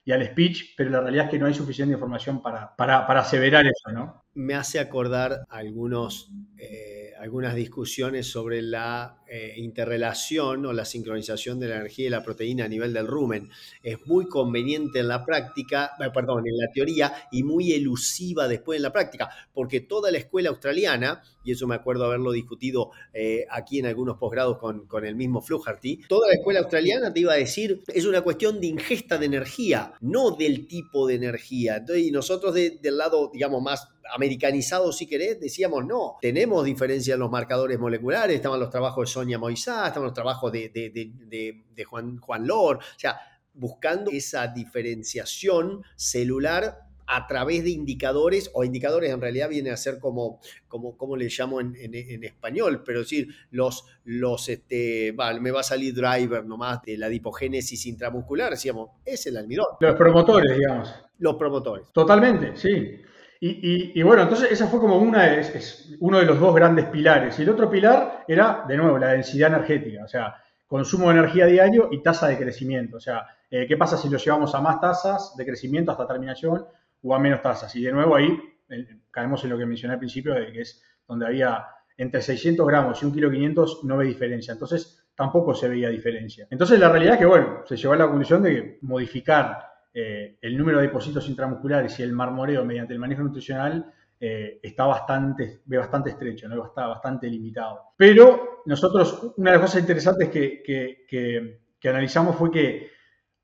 y, 0.05 0.13
al 0.13 0.27
speech, 0.27 0.75
pero 0.77 0.91
la 0.91 1.01
realidad 1.01 1.27
es 1.27 1.31
que 1.31 1.39
no 1.39 1.47
hay 1.47 1.55
suficiente 1.55 1.95
información 1.95 2.43
para, 2.43 2.75
para, 2.77 3.07
para 3.07 3.21
aseverar 3.21 3.65
eso, 3.67 3.93
¿no? 3.93 4.25
Me 4.35 4.55
hace 4.55 4.79
acordar 4.79 5.45
algunos... 5.49 6.31
Eh, 6.59 7.04
algunas 7.19 7.55
discusiones 7.55 8.27
sobre 8.27 8.63
la 8.63 9.23
eh, 9.27 9.55
interrelación 9.57 10.67
o 10.67 10.73
la 10.73 10.85
sincronización 10.85 11.59
de 11.59 11.69
la 11.69 11.77
energía 11.77 12.07
y 12.07 12.11
la 12.11 12.23
proteína 12.23 12.65
a 12.65 12.69
nivel 12.69 12.93
del 12.93 13.07
rumen. 13.07 13.51
Es 13.83 14.07
muy 14.07 14.29
conveniente 14.29 15.01
en 15.01 15.09
la 15.09 15.25
práctica, 15.25 15.93
eh, 16.01 16.11
perdón, 16.13 16.47
en 16.47 16.57
la 16.57 16.71
teoría 16.73 17.13
y 17.31 17.43
muy 17.43 17.73
elusiva 17.73 18.49
después 18.49 18.77
en 18.77 18.83
la 18.83 18.93
práctica, 18.93 19.31
porque 19.53 19.81
toda 19.81 20.11
la 20.11 20.19
escuela 20.19 20.51
australiana, 20.51 21.23
y 21.45 21.53
eso 21.53 21.67
me 21.67 21.75
acuerdo 21.75 22.05
haberlo 22.05 22.33
discutido 22.33 22.91
eh, 23.13 23.47
aquí 23.51 23.79
en 23.79 23.87
algunos 23.87 24.19
posgrados 24.19 24.59
con, 24.59 24.87
con 24.87 25.05
el 25.05 25.15
mismo 25.15 25.41
Fluharty, 25.41 26.03
toda 26.09 26.29
la 26.29 26.35
escuela 26.35 26.61
australiana 26.61 27.13
te 27.13 27.21
iba 27.21 27.33
a 27.33 27.37
decir, 27.37 27.83
es 27.89 28.07
una 28.07 28.23
cuestión 28.23 28.61
de 28.61 28.69
ingesta 28.69 29.19
de 29.19 29.27
energía, 29.27 29.93
no 30.01 30.33
del 30.33 30.67
tipo 30.67 31.07
de 31.07 31.15
energía. 31.15 31.77
Entonces, 31.77 32.07
y 32.07 32.11
nosotros 32.11 32.55
del 32.55 32.97
lado, 32.97 33.31
digamos, 33.33 33.63
más 33.63 33.89
americanizado, 34.13 34.93
si 34.93 35.07
querés, 35.07 35.41
decíamos, 35.41 35.85
no, 35.87 36.17
tenemos 36.21 36.65
diferencia 36.65 37.15
en 37.15 37.21
los 37.21 37.31
marcadores 37.31 37.79
moleculares, 37.79 38.37
estaban 38.37 38.61
los 38.61 38.71
trabajos 38.71 39.09
de 39.09 39.13
Sonia 39.13 39.39
Moisá, 39.39 39.87
estaban 39.87 40.07
los 40.07 40.15
trabajos 40.15 40.53
de, 40.53 41.85
Juan, 41.89 42.19
Juan 42.19 42.47
Lor, 42.47 42.77
o 42.77 42.99
sea, 42.99 43.19
buscando 43.55 44.11
esa 44.11 44.49
diferenciación 44.49 45.83
celular 45.97 46.79
a 47.07 47.27
través 47.27 47.65
de 47.65 47.71
indicadores, 47.71 48.51
o 48.55 48.65
indicadores 48.65 49.11
en 49.11 49.21
realidad 49.21 49.49
viene 49.49 49.71
a 49.71 49.77
ser 49.77 49.99
como, 49.99 50.41
como, 50.69 50.97
como 50.97 51.17
le 51.17 51.29
llamo 51.29 51.61
en, 51.61 52.25
español, 52.25 52.83
pero 52.85 53.01
decir, 53.01 53.29
los, 53.51 53.85
los 54.05 54.49
este, 54.49 55.15
me 55.41 55.51
va 55.51 55.61
a 55.61 55.65
salir 55.65 55.95
driver 55.95 56.45
nomás 56.45 56.83
de 56.83 56.97
la 56.97 57.09
dipogénesis 57.09 57.87
intramuscular, 57.87 58.51
decíamos, 58.51 58.91
es 59.05 59.27
el 59.27 59.37
almidón. 59.37 59.67
Los 59.81 59.97
promotores, 59.97 60.57
digamos. 60.57 60.95
Los 61.19 61.37
promotores. 61.37 61.93
Totalmente, 61.93 62.57
sí. 62.57 63.04
Y, 63.47 64.03
bueno, 64.03 64.23
entonces 64.23 64.51
esa 64.51 64.69
fue 64.69 64.81
como 64.81 64.97
una 64.97 65.35
es, 65.35 65.95
uno 66.01 66.19
de 66.19 66.25
los 66.25 66.41
dos 66.41 66.55
grandes 66.55 66.87
pilares. 66.87 67.39
Y 67.39 67.43
el 67.43 67.51
otro 67.51 67.69
pilar 67.69 68.25
era, 68.27 68.65
de 68.67 68.75
nuevo, 68.75 68.97
la 68.97 69.09
densidad 69.09 69.51
energética, 69.53 70.03
o 70.03 70.09
sea, 70.09 70.35
consumo 70.67 71.11
de 71.11 71.19
energía 71.19 71.45
diario 71.45 71.89
y 71.91 72.03
tasa 72.03 72.29
de 72.29 72.39
crecimiento. 72.39 72.97
O 72.97 73.01
sea, 73.01 73.27
eh, 73.51 73.67
¿qué 73.67 73.77
pasa 73.77 73.99
si 73.99 74.09
lo 74.09 74.17
llevamos 74.17 74.55
a 74.55 74.63
más 74.63 74.81
tasas 74.81 75.35
de 75.37 75.45
crecimiento 75.45 75.93
hasta 75.93 76.07
terminación 76.07 76.65
o 77.03 77.15
a 77.15 77.19
menos 77.19 77.43
tasas? 77.43 77.77
Y 77.77 77.83
de 77.83 77.93
nuevo 77.93 78.17
ahí 78.17 78.35
eh, 78.71 78.87
caemos 79.11 79.45
en 79.45 79.51
lo 79.51 79.59
que 79.59 79.67
mencioné 79.67 79.93
al 79.93 80.01
principio, 80.01 80.33
de 80.33 80.51
que 80.51 80.63
es 80.63 80.83
donde 81.07 81.27
había 81.27 81.67
entre 81.99 82.23
600 82.23 82.67
gramos 82.67 83.03
y 83.03 83.05
un 83.05 83.13
kilo 83.13 83.31
500 83.31 83.85
no 83.85 83.99
ve 83.99 84.07
diferencia. 84.07 84.53
Entonces 84.53 85.05
tampoco 85.15 85.55
se 85.55 85.69
veía 85.69 85.91
diferencia. 85.91 86.47
Entonces 86.49 86.81
la 86.81 86.89
realidad 86.89 87.15
es 87.15 87.21
que, 87.21 87.27
bueno, 87.27 87.63
se 87.67 87.77
llegó 87.77 87.93
a 87.93 87.97
la 87.97 88.07
conclusión 88.07 88.43
de 88.43 88.79
modificar 88.81 89.74
eh, 89.97 90.39
el 90.41 90.59
número 90.59 90.79
de 90.79 90.89
depósitos 90.89 91.29
intramusculares 91.29 91.97
y 92.01 92.03
el 92.03 92.13
marmoreo 92.13 92.65
mediante 92.65 92.93
el 92.93 92.99
manejo 92.99 93.23
nutricional 93.23 93.95
eh, 94.19 94.59
está 94.61 94.87
bastante, 94.87 95.61
bastante 95.67 96.11
estrecho, 96.11 96.49
¿no? 96.49 96.67
está 96.67 96.89
bastante 96.89 97.29
limitado. 97.29 97.93
Pero 97.97 98.63
nosotros, 98.67 99.35
una 99.37 99.53
de 99.53 99.57
las 99.59 99.67
cosas 99.67 99.83
interesantes 99.83 100.31
que, 100.31 101.61
analizamos 101.85 102.35
fue 102.35 102.51
que 102.51 102.91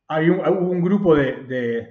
hay 0.09 0.29
un, 0.29 0.41
hubo 0.41 0.71
un 0.71 0.83
grupo 0.83 1.15
de, 1.15 1.45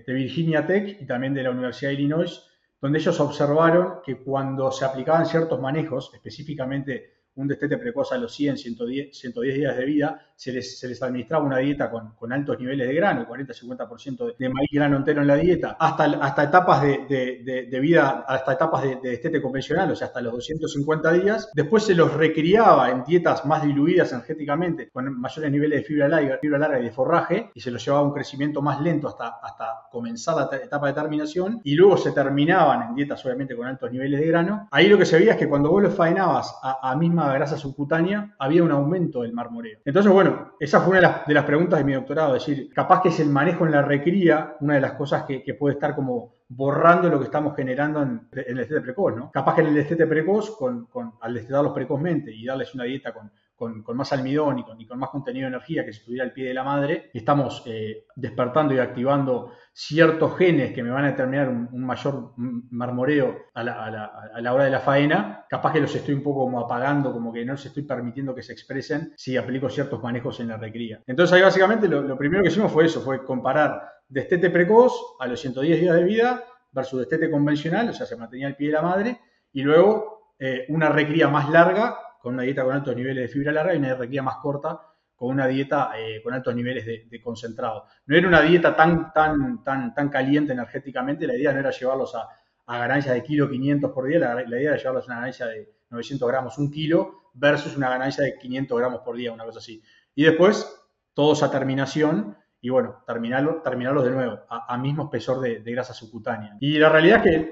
de, 0.06 0.14
Virginia 0.14 0.66
Tech 0.66 1.02
y 1.02 1.06
también 1.06 1.34
de 1.34 1.44
la 1.44 1.52
Universidad 1.52 1.92
de 1.92 1.96
Illinois, 1.96 2.46
donde 2.82 3.00
ellos 3.00 3.18
observaron 3.20 4.00
que 4.04 4.18
cuando 4.18 4.72
se 4.72 4.84
aplicaban 4.84 5.26
ciertos 5.26 5.62
manejos, 5.62 6.12
específicamente 6.14 7.19
un 7.40 7.48
destete 7.48 7.78
precoz 7.78 8.12
a 8.12 8.18
los 8.18 8.34
100, 8.34 8.58
110, 8.58 9.18
110 9.18 9.56
días 9.56 9.78
de 9.78 9.86
vida, 9.86 10.22
se 10.36 10.52
les, 10.52 10.80
se 10.80 10.88
les 10.88 11.02
administraba 11.02 11.44
una 11.44 11.58
dieta 11.58 11.90
con, 11.90 12.14
con, 12.16 12.32
altos 12.32 12.60
niveles 12.60 12.88
de 12.88 12.94
grano, 12.94 13.28
40-50% 13.28 14.38
de, 14.38 14.50
maíz 14.50 14.70
grano 14.72 14.98
entero 14.98 15.22
en 15.22 15.28
la 15.28 15.36
dieta, 15.36 15.76
hasta, 15.80 16.06
hasta 16.06 16.44
etapas 16.44 16.82
de, 16.82 17.68
de, 17.70 17.80
vida, 17.80 18.26
hasta 18.28 18.54
etapas 18.54 18.84
de, 18.84 19.00
destete 19.02 19.42
convencional, 19.42 19.92
o 19.92 19.96
sea, 19.96 20.08
hasta 20.08 20.22
los 20.22 20.34
250 20.34 21.12
días. 21.14 21.50
Después 21.54 21.84
se 21.84 21.96
los 21.96 22.14
recriaba 22.14 22.90
en 22.90 23.04
dietas 23.04 23.46
más 23.46 23.64
diluidas 23.64 24.12
energéticamente, 24.12 24.90
con 24.90 25.20
mayores 25.20 25.52
niveles 25.52 25.80
de 25.80 25.86
fibra 25.86 26.08
larga, 26.08 26.38
fibra 26.40 26.58
larga 26.58 26.80
y 26.80 26.86
de 26.86 26.92
forraje, 26.92 27.52
y 27.54 27.60
se 27.62 27.72
los 27.72 27.84
llevaba 27.84 28.04
a 28.04 28.08
un 28.08 28.14
crecimiento 28.14 28.62
más 28.62 28.82
lento 28.82 29.08
hasta, 29.08 29.40
hasta 29.42 29.88
comenzar 29.92 30.36
la 30.36 30.58
etapa 30.58 30.88
de 30.88 30.94
terminación, 30.94 31.62
y 31.64 31.76
luego 31.76 31.98
se 31.98 32.12
terminaban 32.12 32.90
en 32.90 32.96
dietas 32.96 33.26
obviamente 33.26 33.56
con 33.56 33.68
altos 33.68 33.92
niveles 33.92 34.20
de 34.20 34.28
grano. 34.28 34.68
Ahí 34.72 34.88
lo 34.88 34.98
que 34.98 35.06
se 35.06 35.18
veía 35.18 35.32
es 35.32 35.38
que 35.38 35.50
cuando 35.50 35.70
vos 35.70 35.84
los 35.84 35.94
faenabas 35.94 36.58
a, 36.64 36.92
a 36.92 36.96
misma 36.96 37.29
grasa 37.34 37.58
subcutánea, 37.58 38.36
había 38.40 38.64
un 38.64 38.72
aumento 38.72 39.22
del 39.22 39.34
marmoreo. 39.34 39.80
Entonces, 39.86 40.12
bueno, 40.12 40.54
esa 40.60 40.82
fue 40.82 40.98
una 40.98 41.24
de 41.26 41.34
las, 41.34 41.44
preguntas 41.46 41.80
de 41.80 41.86
mi 41.86 41.94
doctorado, 41.94 42.36
es 42.36 42.46
decir, 42.46 42.70
capaz 42.74 43.02
que 43.02 43.10
es 43.10 43.20
el 43.20 43.30
manejo 43.30 43.66
en 43.66 43.72
la 43.72 43.82
recría 43.82 44.56
una 44.60 44.76
de 44.76 44.82
las 44.82 44.94
cosas 44.94 45.24
que, 45.24 45.54
puede 45.54 45.74
estar 45.76 45.96
como 45.96 46.36
borrando 46.48 47.10
lo 47.10 47.20
que 47.20 47.26
estamos 47.26 47.56
generando 47.56 48.02
en, 48.02 48.28
el 48.32 48.58
destete 48.58 48.82
precoz, 48.82 49.16
¿no? 49.16 49.32
Capaz 49.32 49.56
que 49.56 49.62
en 49.62 49.68
el 49.68 49.76
destete 49.76 50.08
precoz, 50.08 50.56
con, 50.58 50.88
al 51.22 51.34
destetarlos 51.34 51.74
precozmente 51.74 52.32
y 52.32 52.46
darles 52.46 52.74
una 52.74 52.86
dieta 52.86 53.14
con, 53.14 53.32
con, 53.60 53.84
más 53.98 54.14
almidón 54.14 54.60
y 54.60 54.64
con, 54.64 54.98
más 54.98 55.10
contenido 55.10 55.44
de 55.44 55.56
energía 55.56 55.86
que 55.86 55.92
si 55.92 56.00
estuviera 56.00 56.24
al 56.24 56.32
pie 56.32 56.48
de 56.48 56.54
la 56.54 56.64
madre. 56.64 57.12
Estamos 57.14 57.62
eh, 57.66 58.06
despertando 58.16 58.74
y 58.74 58.80
activando 58.80 59.52
ciertos 59.74 60.38
genes 60.38 60.74
que 60.74 60.82
me 60.82 60.90
van 60.90 61.04
a 61.04 61.12
determinar 61.12 61.50
un, 61.50 61.86
mayor 61.86 62.34
marmoreo 62.38 63.48
a 63.54 63.64
la, 63.64 64.54
hora 64.54 64.64
de 64.64 64.70
la 64.70 64.80
faena. 64.80 65.46
Capaz 65.50 65.74
que 65.74 65.82
los 65.82 65.94
estoy 65.94 66.16
un 66.16 66.24
poco 66.24 66.46
como 66.46 66.62
apagando, 66.62 67.12
como 67.12 67.34
que 67.34 67.44
no 67.44 67.54
les 67.54 67.66
estoy 67.66 67.84
permitiendo 67.84 68.34
que 68.34 68.42
se 68.42 68.54
expresen 68.54 69.14
si 69.18 69.36
aplico 69.36 69.70
ciertos 69.70 70.02
manejos 70.02 70.40
en 70.40 70.48
la 70.48 70.58
recría. 70.58 71.04
Entonces 71.06 71.34
ahí 71.34 71.42
básicamente 71.42 71.90
lo, 71.90 72.18
primero 72.18 72.42
que 72.42 72.50
hicimos 72.50 72.72
fue 72.72 72.86
eso, 72.86 73.02
fue 73.02 73.26
comparar 73.26 73.84
destete 74.08 74.50
precoz 74.50 75.18
a 75.20 75.28
los 75.28 75.40
110 75.42 75.82
días 75.82 75.96
de 75.96 76.04
vida 76.04 76.44
versus 76.72 77.00
destete 77.00 77.30
convencional, 77.30 77.90
o 77.90 77.94
sea, 77.94 78.06
se 78.06 78.16
mantenía 78.16 78.48
al 78.48 78.56
pie 78.56 78.68
de 78.68 78.74
la 78.74 78.82
madre, 78.82 79.20
y 79.52 79.64
luego 79.64 80.34
eh, 80.40 80.66
una 80.70 80.90
recría 80.90 81.28
más 81.28 81.50
larga 81.50 81.98
con 82.20 82.36
una 82.36 82.44
dieta 82.44 82.64
con 82.64 82.76
altos 82.76 82.96
niveles 82.96 83.24
de 83.24 83.28
fibra 83.30 83.52
larga 83.52 83.74
y 83.74 83.78
una 83.78 83.96
recría 83.96 84.22
más 84.22 84.36
corta 84.38 84.80
con 85.20 85.32
una 85.32 85.48
dieta 85.48 85.92
eh, 85.98 86.22
con 86.24 86.34
altos 86.34 86.56
niveles 86.56 86.86
de, 86.86 87.22
concentrado. 87.22 87.84
No 88.06 88.16
era 88.16 88.26
una 88.26 88.42
dieta 88.42 88.74
tan, 88.74 89.12
tan, 89.12 89.62
tan, 89.66 89.94
tan 89.94 90.08
caliente 90.08 90.54
energéticamente, 90.54 91.28
la 91.28 91.36
idea 91.36 91.52
no 91.52 91.60
era 91.60 91.72
llevarlos 91.72 92.16
a, 92.16 92.30
ganancias 92.66 93.16
de 93.16 93.24
kilo 93.24 93.50
500 93.50 93.92
por 93.92 94.08
día, 94.08 94.20
la, 94.20 94.44
idea 94.44 94.70
era 94.70 94.78
llevarlos 94.78 95.04
a 95.04 95.08
una 95.08 95.16
ganancia 95.16 95.48
de 95.48 95.74
900 95.90 96.26
gramos 96.26 96.58
un 96.58 96.72
kilo 96.72 97.32
versus 97.34 97.76
una 97.76 97.90
ganancia 97.90 98.24
de 98.24 98.38
500 98.38 98.80
gramos 98.80 99.02
por 99.02 99.18
día, 99.18 99.34
una 99.34 99.44
cosa 99.44 99.60
así. 99.60 99.84
Y 100.16 100.24
después, 100.24 100.74
todos 101.14 101.44
a 101.44 101.52
terminación, 101.52 102.38
y 102.62 102.70
bueno, 102.70 103.04
terminarlo, 103.08 103.62
terminarlos 103.62 104.04
de 104.04 104.12
nuevo 104.12 104.40
a, 104.50 104.78
mismo 104.78 105.04
espesor 105.04 105.40
de, 105.40 105.60
grasa 105.72 105.94
subcutánea. 105.94 106.58
Y 106.60 106.78
la 106.78 106.90
realidad 106.90 107.26
es 107.26 107.52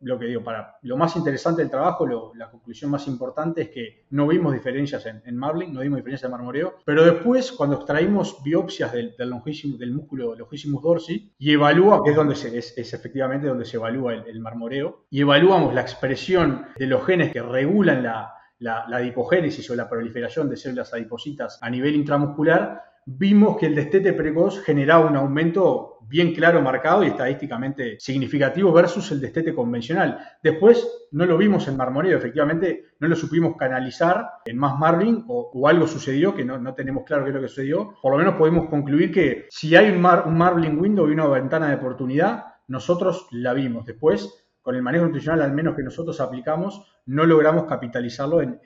lo, 0.00 0.18
que 0.18 0.24
digo, 0.26 0.42
para 0.42 0.78
lo 0.82 0.96
más 0.96 1.14
interesante 1.16 1.62
del 1.62 1.70
trabajo, 1.70 2.32
la 2.34 2.50
conclusión 2.50 2.90
más 2.90 3.06
importante 3.06 3.62
es 3.62 3.68
que 3.70 4.06
no 4.10 4.26
vimos 4.26 4.52
diferencias 4.52 5.06
en, 5.06 5.22
en 5.24 5.36
marbling, 5.36 5.72
no 5.72 5.80
vimos 5.80 5.98
diferencias 5.98 6.24
en 6.24 6.32
marmoreo, 6.32 6.74
pero 6.84 7.04
después 7.04 7.52
cuando 7.52 7.76
extraímos 7.76 8.42
biopsias 8.42 8.92
del, 8.92 9.14
del, 9.16 9.78
del 9.78 9.92
músculo 9.92 10.34
longissimus 10.34 10.82
dorsi 10.82 11.32
y 11.38 11.52
evalúa, 11.52 12.02
que 12.02 12.10
es 12.10 12.16
donde 12.16 12.34
se, 12.34 12.56
es, 12.58 12.76
efectivamente 12.76 13.46
donde 13.46 13.64
se 13.64 13.76
evalúa 13.76 14.14
el, 14.14 14.40
marmoreo, 14.40 15.04
y 15.10 15.20
evaluamos 15.20 15.72
la 15.72 15.82
expresión 15.82 16.66
de 16.76 16.86
los 16.86 17.04
genes 17.06 17.32
que 17.32 17.42
regulan 17.42 18.02
la, 18.02 18.32
la, 18.58 18.86
la 18.88 18.96
adipogénesis 18.96 19.68
o 19.70 19.76
la 19.76 19.88
proliferación 19.88 20.48
de 20.48 20.56
células 20.56 20.92
adipositas 20.92 21.58
a 21.62 21.70
nivel 21.70 21.94
intramuscular, 21.94 22.82
vimos 23.06 23.56
que 23.56 23.66
el 23.66 23.74
destete 23.74 24.12
precoz 24.12 24.62
generaba 24.64 25.06
un 25.06 25.16
aumento 25.16 25.98
bien 26.08 26.34
claro, 26.34 26.60
marcado 26.60 27.02
y 27.04 27.08
estadísticamente 27.08 27.98
significativo 27.98 28.72
versus 28.72 29.10
el 29.12 29.20
destete 29.20 29.54
convencional. 29.54 30.18
Después 30.42 31.08
no 31.12 31.24
lo 31.24 31.36
vimos 31.36 31.66
en 31.68 31.76
marmoreo, 31.76 32.18
efectivamente 32.18 32.84
no 33.00 33.08
lo 33.08 33.16
supimos 33.16 33.56
canalizar 33.56 34.28
en 34.44 34.58
más 34.58 34.78
marlin 34.78 35.24
o, 35.28 35.66
algo 35.66 35.86
sucedió 35.86 36.34
que 36.34 36.44
no, 36.44 36.74
tenemos 36.74 37.04
claro 37.04 37.24
qué 37.24 37.30
es 37.30 37.34
lo 37.34 37.40
que 37.40 37.48
sucedió. 37.48 37.94
Por 38.02 38.12
lo 38.12 38.18
menos 38.18 38.34
podemos 38.34 38.68
concluir 38.68 39.12
que 39.12 39.46
si 39.50 39.74
hay 39.74 39.90
un, 39.90 40.04
un 40.04 40.38
marlin 40.38 40.78
window 40.78 41.08
y 41.08 41.12
una 41.12 41.26
ventana 41.26 41.68
de 41.68 41.76
oportunidad, 41.76 42.44
nosotros 42.68 43.26
la 43.30 43.52
vimos. 43.52 43.86
Después, 43.86 44.48
con 44.62 44.74
el 44.74 44.82
manejo 44.82 45.06
nutricional 45.06 45.42
al 45.42 45.52
menos 45.52 45.74
que 45.74 45.82
nosotros 45.82 46.20
aplicamos, 46.20 46.86
no 47.06 47.24
logramos 47.24 47.64
capitalizarlo 47.64 48.42
en, 48.42 48.60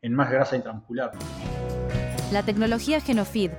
en 0.00 0.14
más 0.14 0.30
grasa 0.30 0.56
intramuscular. 0.56 1.12
La 2.32 2.42
tecnología 2.42 3.00
Genofeed 3.00 3.52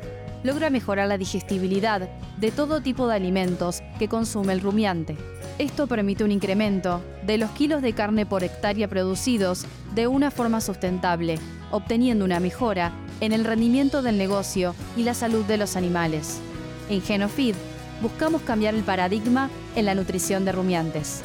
logra 0.44 0.70
mejorar 0.70 1.08
la 1.08 1.18
digestibilidad 1.18 2.10
de 2.38 2.52
todo 2.52 2.82
tipo 2.82 3.08
de 3.08 3.16
alimentos 3.16 3.82
que 3.98 4.10
consume 4.10 4.52
el 4.52 4.60
rumiante. 4.60 5.16
Esto 5.58 5.88
permite 5.88 6.26
un 6.26 6.32
incremento 6.32 7.02
de 7.26 7.38
los 7.38 7.50
kilos 7.52 7.82
de 7.82 7.94
carne 7.94 8.26
por 8.26 8.44
hectárea 8.44 8.90
producidos 8.90 9.66
de 9.96 10.08
una 10.08 10.32
forma 10.32 10.60
sustentable, 10.60 11.40
obteniendo 11.72 12.26
una 12.26 12.42
mejora 12.42 12.92
en 13.22 13.32
el 13.32 13.46
rendimiento 13.46 14.02
del 14.02 14.18
negocio 14.18 14.76
y 14.98 15.04
la 15.04 15.14
salud 15.14 15.46
de 15.46 15.58
los 15.58 15.78
animales. 15.78 16.42
En 16.90 17.02
Genofeed 17.02 17.56
buscamos 18.02 18.42
cambiar 18.42 18.76
el 18.76 18.84
paradigma 18.84 19.50
en 19.78 19.86
la 19.86 19.96
nutrición 19.96 20.44
de 20.44 20.52
rumiantes. 20.52 21.24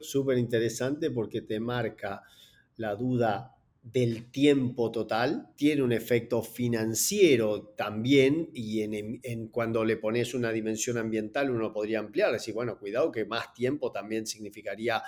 Súper 0.00 0.38
interesante 0.38 1.10
porque 1.10 1.42
te 1.42 1.60
marca 1.60 2.22
la 2.76 2.94
duda 2.94 3.54
del 3.82 4.30
tiempo 4.30 4.90
total, 4.90 5.48
tiene 5.56 5.82
un 5.82 5.92
efecto 5.92 6.42
financiero 6.42 7.72
también 7.76 8.50
y 8.52 8.82
en, 8.82 9.48
cuando 9.48 9.84
le 9.84 9.96
pones 9.96 10.34
una 10.34 10.52
dimensión 10.52 10.98
ambiental 10.98 11.50
uno 11.50 11.72
podría 11.72 11.98
ampliar, 11.98 12.32
decir, 12.32 12.52
bueno, 12.52 12.78
cuidado 12.78 13.10
que 13.10 13.24
más 13.24 13.54
tiempo 13.54 13.90
también 13.90 14.26
significaría 14.26 15.02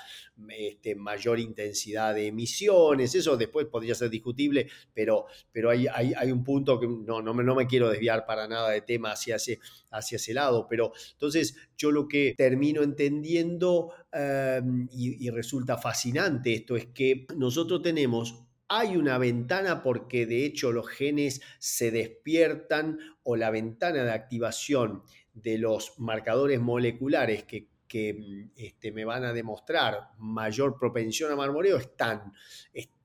este, 0.49 0.95
mayor 0.95 1.39
intensidad 1.39 2.15
de 2.15 2.29
emisiones, 2.29 3.15
eso 3.15 3.37
después 3.37 3.67
podría 3.67 3.95
ser 3.95 4.09
discutible, 4.09 4.69
pero, 4.95 5.27
pero 5.53 5.69
hay, 5.69 5.87
hay, 5.87 6.33
un 6.33 6.43
punto 6.43 6.81
que 6.81 6.89
no, 6.89 7.21
no, 7.21 7.35
me, 7.35 7.45
no 7.45 7.55
me 7.55 7.67
quiero 7.67 7.91
desviar 7.91 8.25
para 8.25 8.49
nada 8.49 8.71
de 8.71 8.81
tema 8.81 9.13
hacia 9.13 9.37
ese, 9.37 9.61
hacia 9.91 10.17
ese 10.17 10.33
lado, 10.33 10.67
pero 10.67 10.93
entonces 11.13 11.57
yo 11.77 11.91
lo 11.91 12.09
que 12.09 12.33
termino 12.39 12.83
entendiendo 12.83 13.93
em, 14.11 14.89
y 14.91 15.29
resulta 15.29 15.77
fascinante 15.77 16.55
esto 16.55 16.75
es 16.77 16.87
que 16.87 17.27
nosotros 17.37 17.83
tenemos 17.83 18.47
hay 18.75 18.97
una 18.97 19.19
ventana 19.19 19.83
porque 19.83 20.25
de 20.25 20.47
hecho 20.47 20.73
los 20.73 20.89
genes 20.89 21.43
se 21.59 21.91
despiertan 21.91 22.99
o 23.23 23.37
la 23.37 23.51
ventana 23.51 24.03
de 24.03 24.13
activación 24.13 25.03
de 25.35 25.59
los 25.59 25.99
marcadores 25.99 26.59
moleculares 26.59 27.45
que, 27.45 27.69
mm, 28.15 28.53
este, 28.57 28.91
me 28.91 29.05
van 29.05 29.25
a 29.25 29.35
demostrar 29.35 30.13
mayor 30.17 30.79
propensión 30.79 31.31
a 31.31 31.37
marmoreo 31.37 31.77
están, 31.77 32.33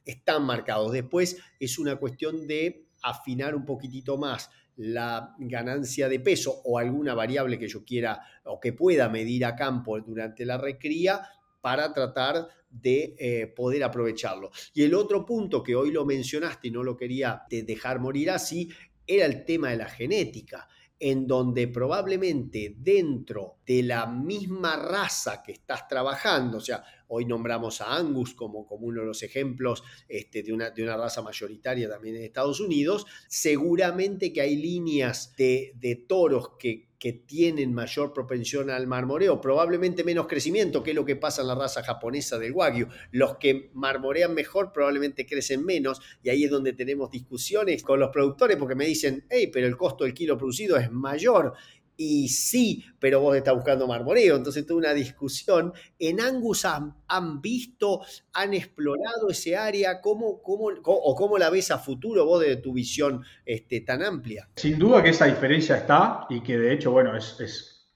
están 0.05 0.43
marcados. 0.43 0.93
Después 0.93 1.37
es 1.59 1.77
una 1.77 1.97
cuestión 1.97 2.47
de 2.47 2.87
afinar 3.03 3.53
un 3.53 3.65
poquitito 3.65 4.17
más 4.17 4.49
la 4.77 5.35
ganancia 5.37 6.07
de 6.07 6.21
peso 6.21 6.61
o 6.63 6.79
alguna 6.79 7.13
variable 7.13 7.59
que 7.59 7.67
yo 7.67 7.83
quiera 7.83 8.21
o 8.45 8.57
que 8.61 8.71
pueda 8.71 9.09
medir 9.09 9.43
a 9.43 9.57
campo 9.57 9.99
durante 9.99 10.45
la 10.45 10.57
recría 10.57 11.27
para 11.59 11.91
tratar 11.91 12.47
de 12.69 13.15
eh, 13.17 13.47
poder 13.47 13.83
aprovecharlo. 13.83 14.51
Y 14.73 14.83
el 14.83 14.93
otro 14.93 15.25
punto 15.25 15.63
que 15.63 15.75
hoy 15.75 15.91
lo 15.91 16.05
mencionaste 16.05 16.67
y 16.67 16.71
no 16.71 16.83
lo 16.83 16.95
quería 16.95 17.43
dejar 17.49 17.99
morir 17.99 18.31
así, 18.31 18.69
era 19.05 19.25
el 19.25 19.45
tema 19.45 19.69
de 19.69 19.77
la 19.77 19.89
genética 19.89 20.67
en 20.99 21.27
donde 21.27 21.67
probablemente 21.67 22.75
dentro 22.77 23.57
de 23.65 23.83
la 23.83 24.07
misma 24.07 24.75
raza 24.75 25.43
que 25.43 25.51
estás 25.51 25.87
trabajando, 25.87 26.57
o 26.57 26.61
sea, 26.61 26.83
hoy 27.09 27.25
nombramos 27.25 27.81
a 27.81 27.95
Angus 27.95 28.33
como, 28.33 28.65
como 28.65 28.87
uno 28.87 29.01
de 29.01 29.07
los 29.07 29.21
ejemplos 29.21 29.83
este, 30.09 30.41
de, 30.41 30.51
una, 30.51 30.71
de 30.71 30.83
una 30.83 30.97
raza 30.97 31.21
mayoritaria 31.21 31.87
también 31.87 32.15
en 32.15 32.23
Estados 32.23 32.59
Unidos, 32.59 33.05
seguramente 33.27 34.33
que 34.33 34.41
hay 34.41 34.55
líneas 34.55 35.35
de, 35.35 35.73
de 35.75 35.95
toros 35.95 36.57
que 36.57 36.86
que 36.99 37.13
tienen 37.13 37.73
mayor 37.73 38.13
propensión 38.13 38.69
al 38.69 38.87
marmoreo, 38.87 39.39
probablemente 39.39 40.03
menos 40.03 40.27
crecimiento, 40.27 40.81
que 40.81 40.91
es 40.91 40.95
lo 40.95 41.05
que 41.05 41.15
pasa 41.15 41.41
en 41.41 41.47
la 41.47 41.55
raza 41.55 41.83
japonesa 41.83 42.39
del 42.39 42.53
Wagyu. 42.53 42.87
Los 43.11 43.37
que 43.37 43.69
marmorean 43.73 44.33
mejor 44.33 44.71
probablemente 44.71 45.25
crecen 45.25 45.63
menos 45.63 46.01
y 46.23 46.29
ahí 46.29 46.45
es 46.45 46.51
donde 46.51 46.73
tenemos 46.73 47.11
discusiones 47.11 47.83
con 47.83 47.99
los 47.99 48.09
productores 48.09 48.57
porque 48.57 48.75
me 48.75 48.85
dicen, 48.85 49.25
hey, 49.29 49.49
pero 49.53 49.67
el 49.67 49.77
costo 49.77 50.03
del 50.03 50.13
kilo 50.13 50.37
producido 50.37 50.77
es 50.77 50.91
mayor 50.91 51.53
y 51.97 52.29
sí, 52.29 52.85
pero 52.99 53.19
vos 53.19 53.35
estás 53.35 53.55
buscando 53.55 53.87
marmoreo. 53.87 54.35
Entonces, 54.35 54.65
toda 54.65 54.77
una 54.77 54.93
discusión. 54.93 55.73
¿En 55.97 56.21
Angus 56.21 56.63
han, 56.63 56.93
visto, 57.41 58.01
han 58.33 58.53
explorado 58.53 59.29
ese 59.29 59.57
área? 59.57 59.99
¿Cómo, 59.99 60.41
cómo, 60.43 60.69
¿O 60.83 61.15
cómo 61.15 61.37
la 61.39 61.49
ves 61.49 61.71
a 61.71 61.79
futuro 61.79 62.25
vos 62.25 62.41
de 62.41 62.57
tu 62.57 62.71
visión 62.73 63.23
este, 63.45 63.81
tan 63.81 64.03
amplia? 64.03 64.47
Sin 64.55 64.77
duda 64.77 65.01
que 65.01 65.09
esa 65.09 65.25
diferencia 65.25 65.75
está 65.77 66.27
y 66.29 66.41
que 66.41 66.57
de 66.57 66.73
hecho, 66.73 66.91
bueno, 66.91 67.17
es, 67.17 67.39
es, 67.39 67.89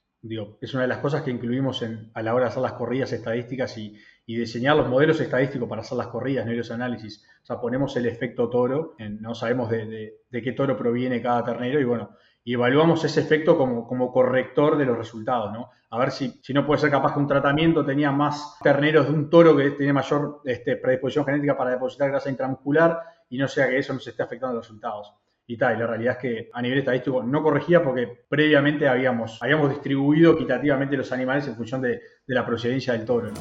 es 0.59 0.73
una 0.73 0.83
de 0.83 0.89
las 0.89 0.97
cosas 0.97 1.21
que 1.21 1.29
incluimos 1.29 1.83
en, 1.83 2.09
a 2.15 2.23
la 2.23 2.33
hora 2.33 2.45
de 2.45 2.49
hacer 2.49 2.63
las 2.63 2.73
corridas 2.73 3.13
estadísticas 3.13 3.77
y, 3.77 3.95
y 4.25 4.35
diseñar 4.35 4.77
los 4.77 4.89
modelos 4.89 5.21
estadísticos 5.21 5.69
para 5.69 5.81
hacer 5.81 5.97
las 5.97 6.07
corridas, 6.07 6.47
no 6.47 6.53
los 6.53 6.71
análisis. 6.71 7.23
O 7.43 7.45
sea, 7.45 7.59
ponemos 7.59 7.95
el 7.97 8.07
efecto 8.07 8.49
toro, 8.49 8.95
no 8.97 9.35
sabemos 9.35 9.69
de, 9.69 10.21
de 10.27 10.41
qué 10.41 10.53
toro 10.53 10.75
proviene 10.75 11.21
cada 11.21 11.43
ternero 11.43 11.79
y 11.79 11.83
bueno, 11.83 12.15
y 12.43 12.53
evaluamos 12.53 13.03
ese 13.03 13.19
efecto 13.19 13.57
como, 13.57 13.87
como 13.87 14.11
corrector 14.11 14.77
de 14.77 14.85
los 14.85 14.97
resultados, 14.97 15.51
¿no? 15.53 15.69
A 15.91 15.99
ver 15.99 16.11
si, 16.11 16.39
si 16.41 16.53
no 16.53 16.65
puede 16.65 16.79
ser 16.79 16.89
capaz 16.89 17.13
que 17.13 17.19
un 17.19 17.27
tratamiento 17.27 17.85
tenía 17.85 18.11
más 18.11 18.57
terneros 18.63 19.07
de 19.07 19.13
un 19.13 19.29
toro 19.29 19.55
que 19.55 19.71
tenía 19.71 19.93
mayor 19.93 20.41
este, 20.45 20.77
predisposición 20.77 21.25
genética 21.25 21.57
para 21.57 21.71
depositar 21.71 22.09
grasa 22.09 22.29
intramuscular 22.29 22.99
y 23.29 23.37
no 23.37 23.47
sea 23.47 23.67
que 23.67 23.77
eso 23.77 23.93
nos 23.93 24.07
esté 24.07 24.23
afectando 24.23 24.55
los 24.55 24.65
resultados. 24.65 25.13
Y 25.45 25.57
tal, 25.57 25.75
y 25.75 25.79
la 25.79 25.87
realidad 25.87 26.13
es 26.15 26.21
que 26.21 26.49
a 26.53 26.61
nivel 26.61 26.79
estadístico 26.79 27.21
no 27.21 27.43
corregía 27.43 27.83
porque 27.83 28.23
previamente 28.29 28.87
habíamos, 28.87 29.41
habíamos 29.43 29.69
distribuido 29.69 30.33
equitativamente 30.33 30.95
los 30.95 31.11
animales 31.11 31.47
en 31.47 31.55
función 31.55 31.81
de, 31.81 32.01
de 32.25 32.35
la 32.35 32.45
procedencia 32.45 32.93
del 32.93 33.05
toro. 33.05 33.31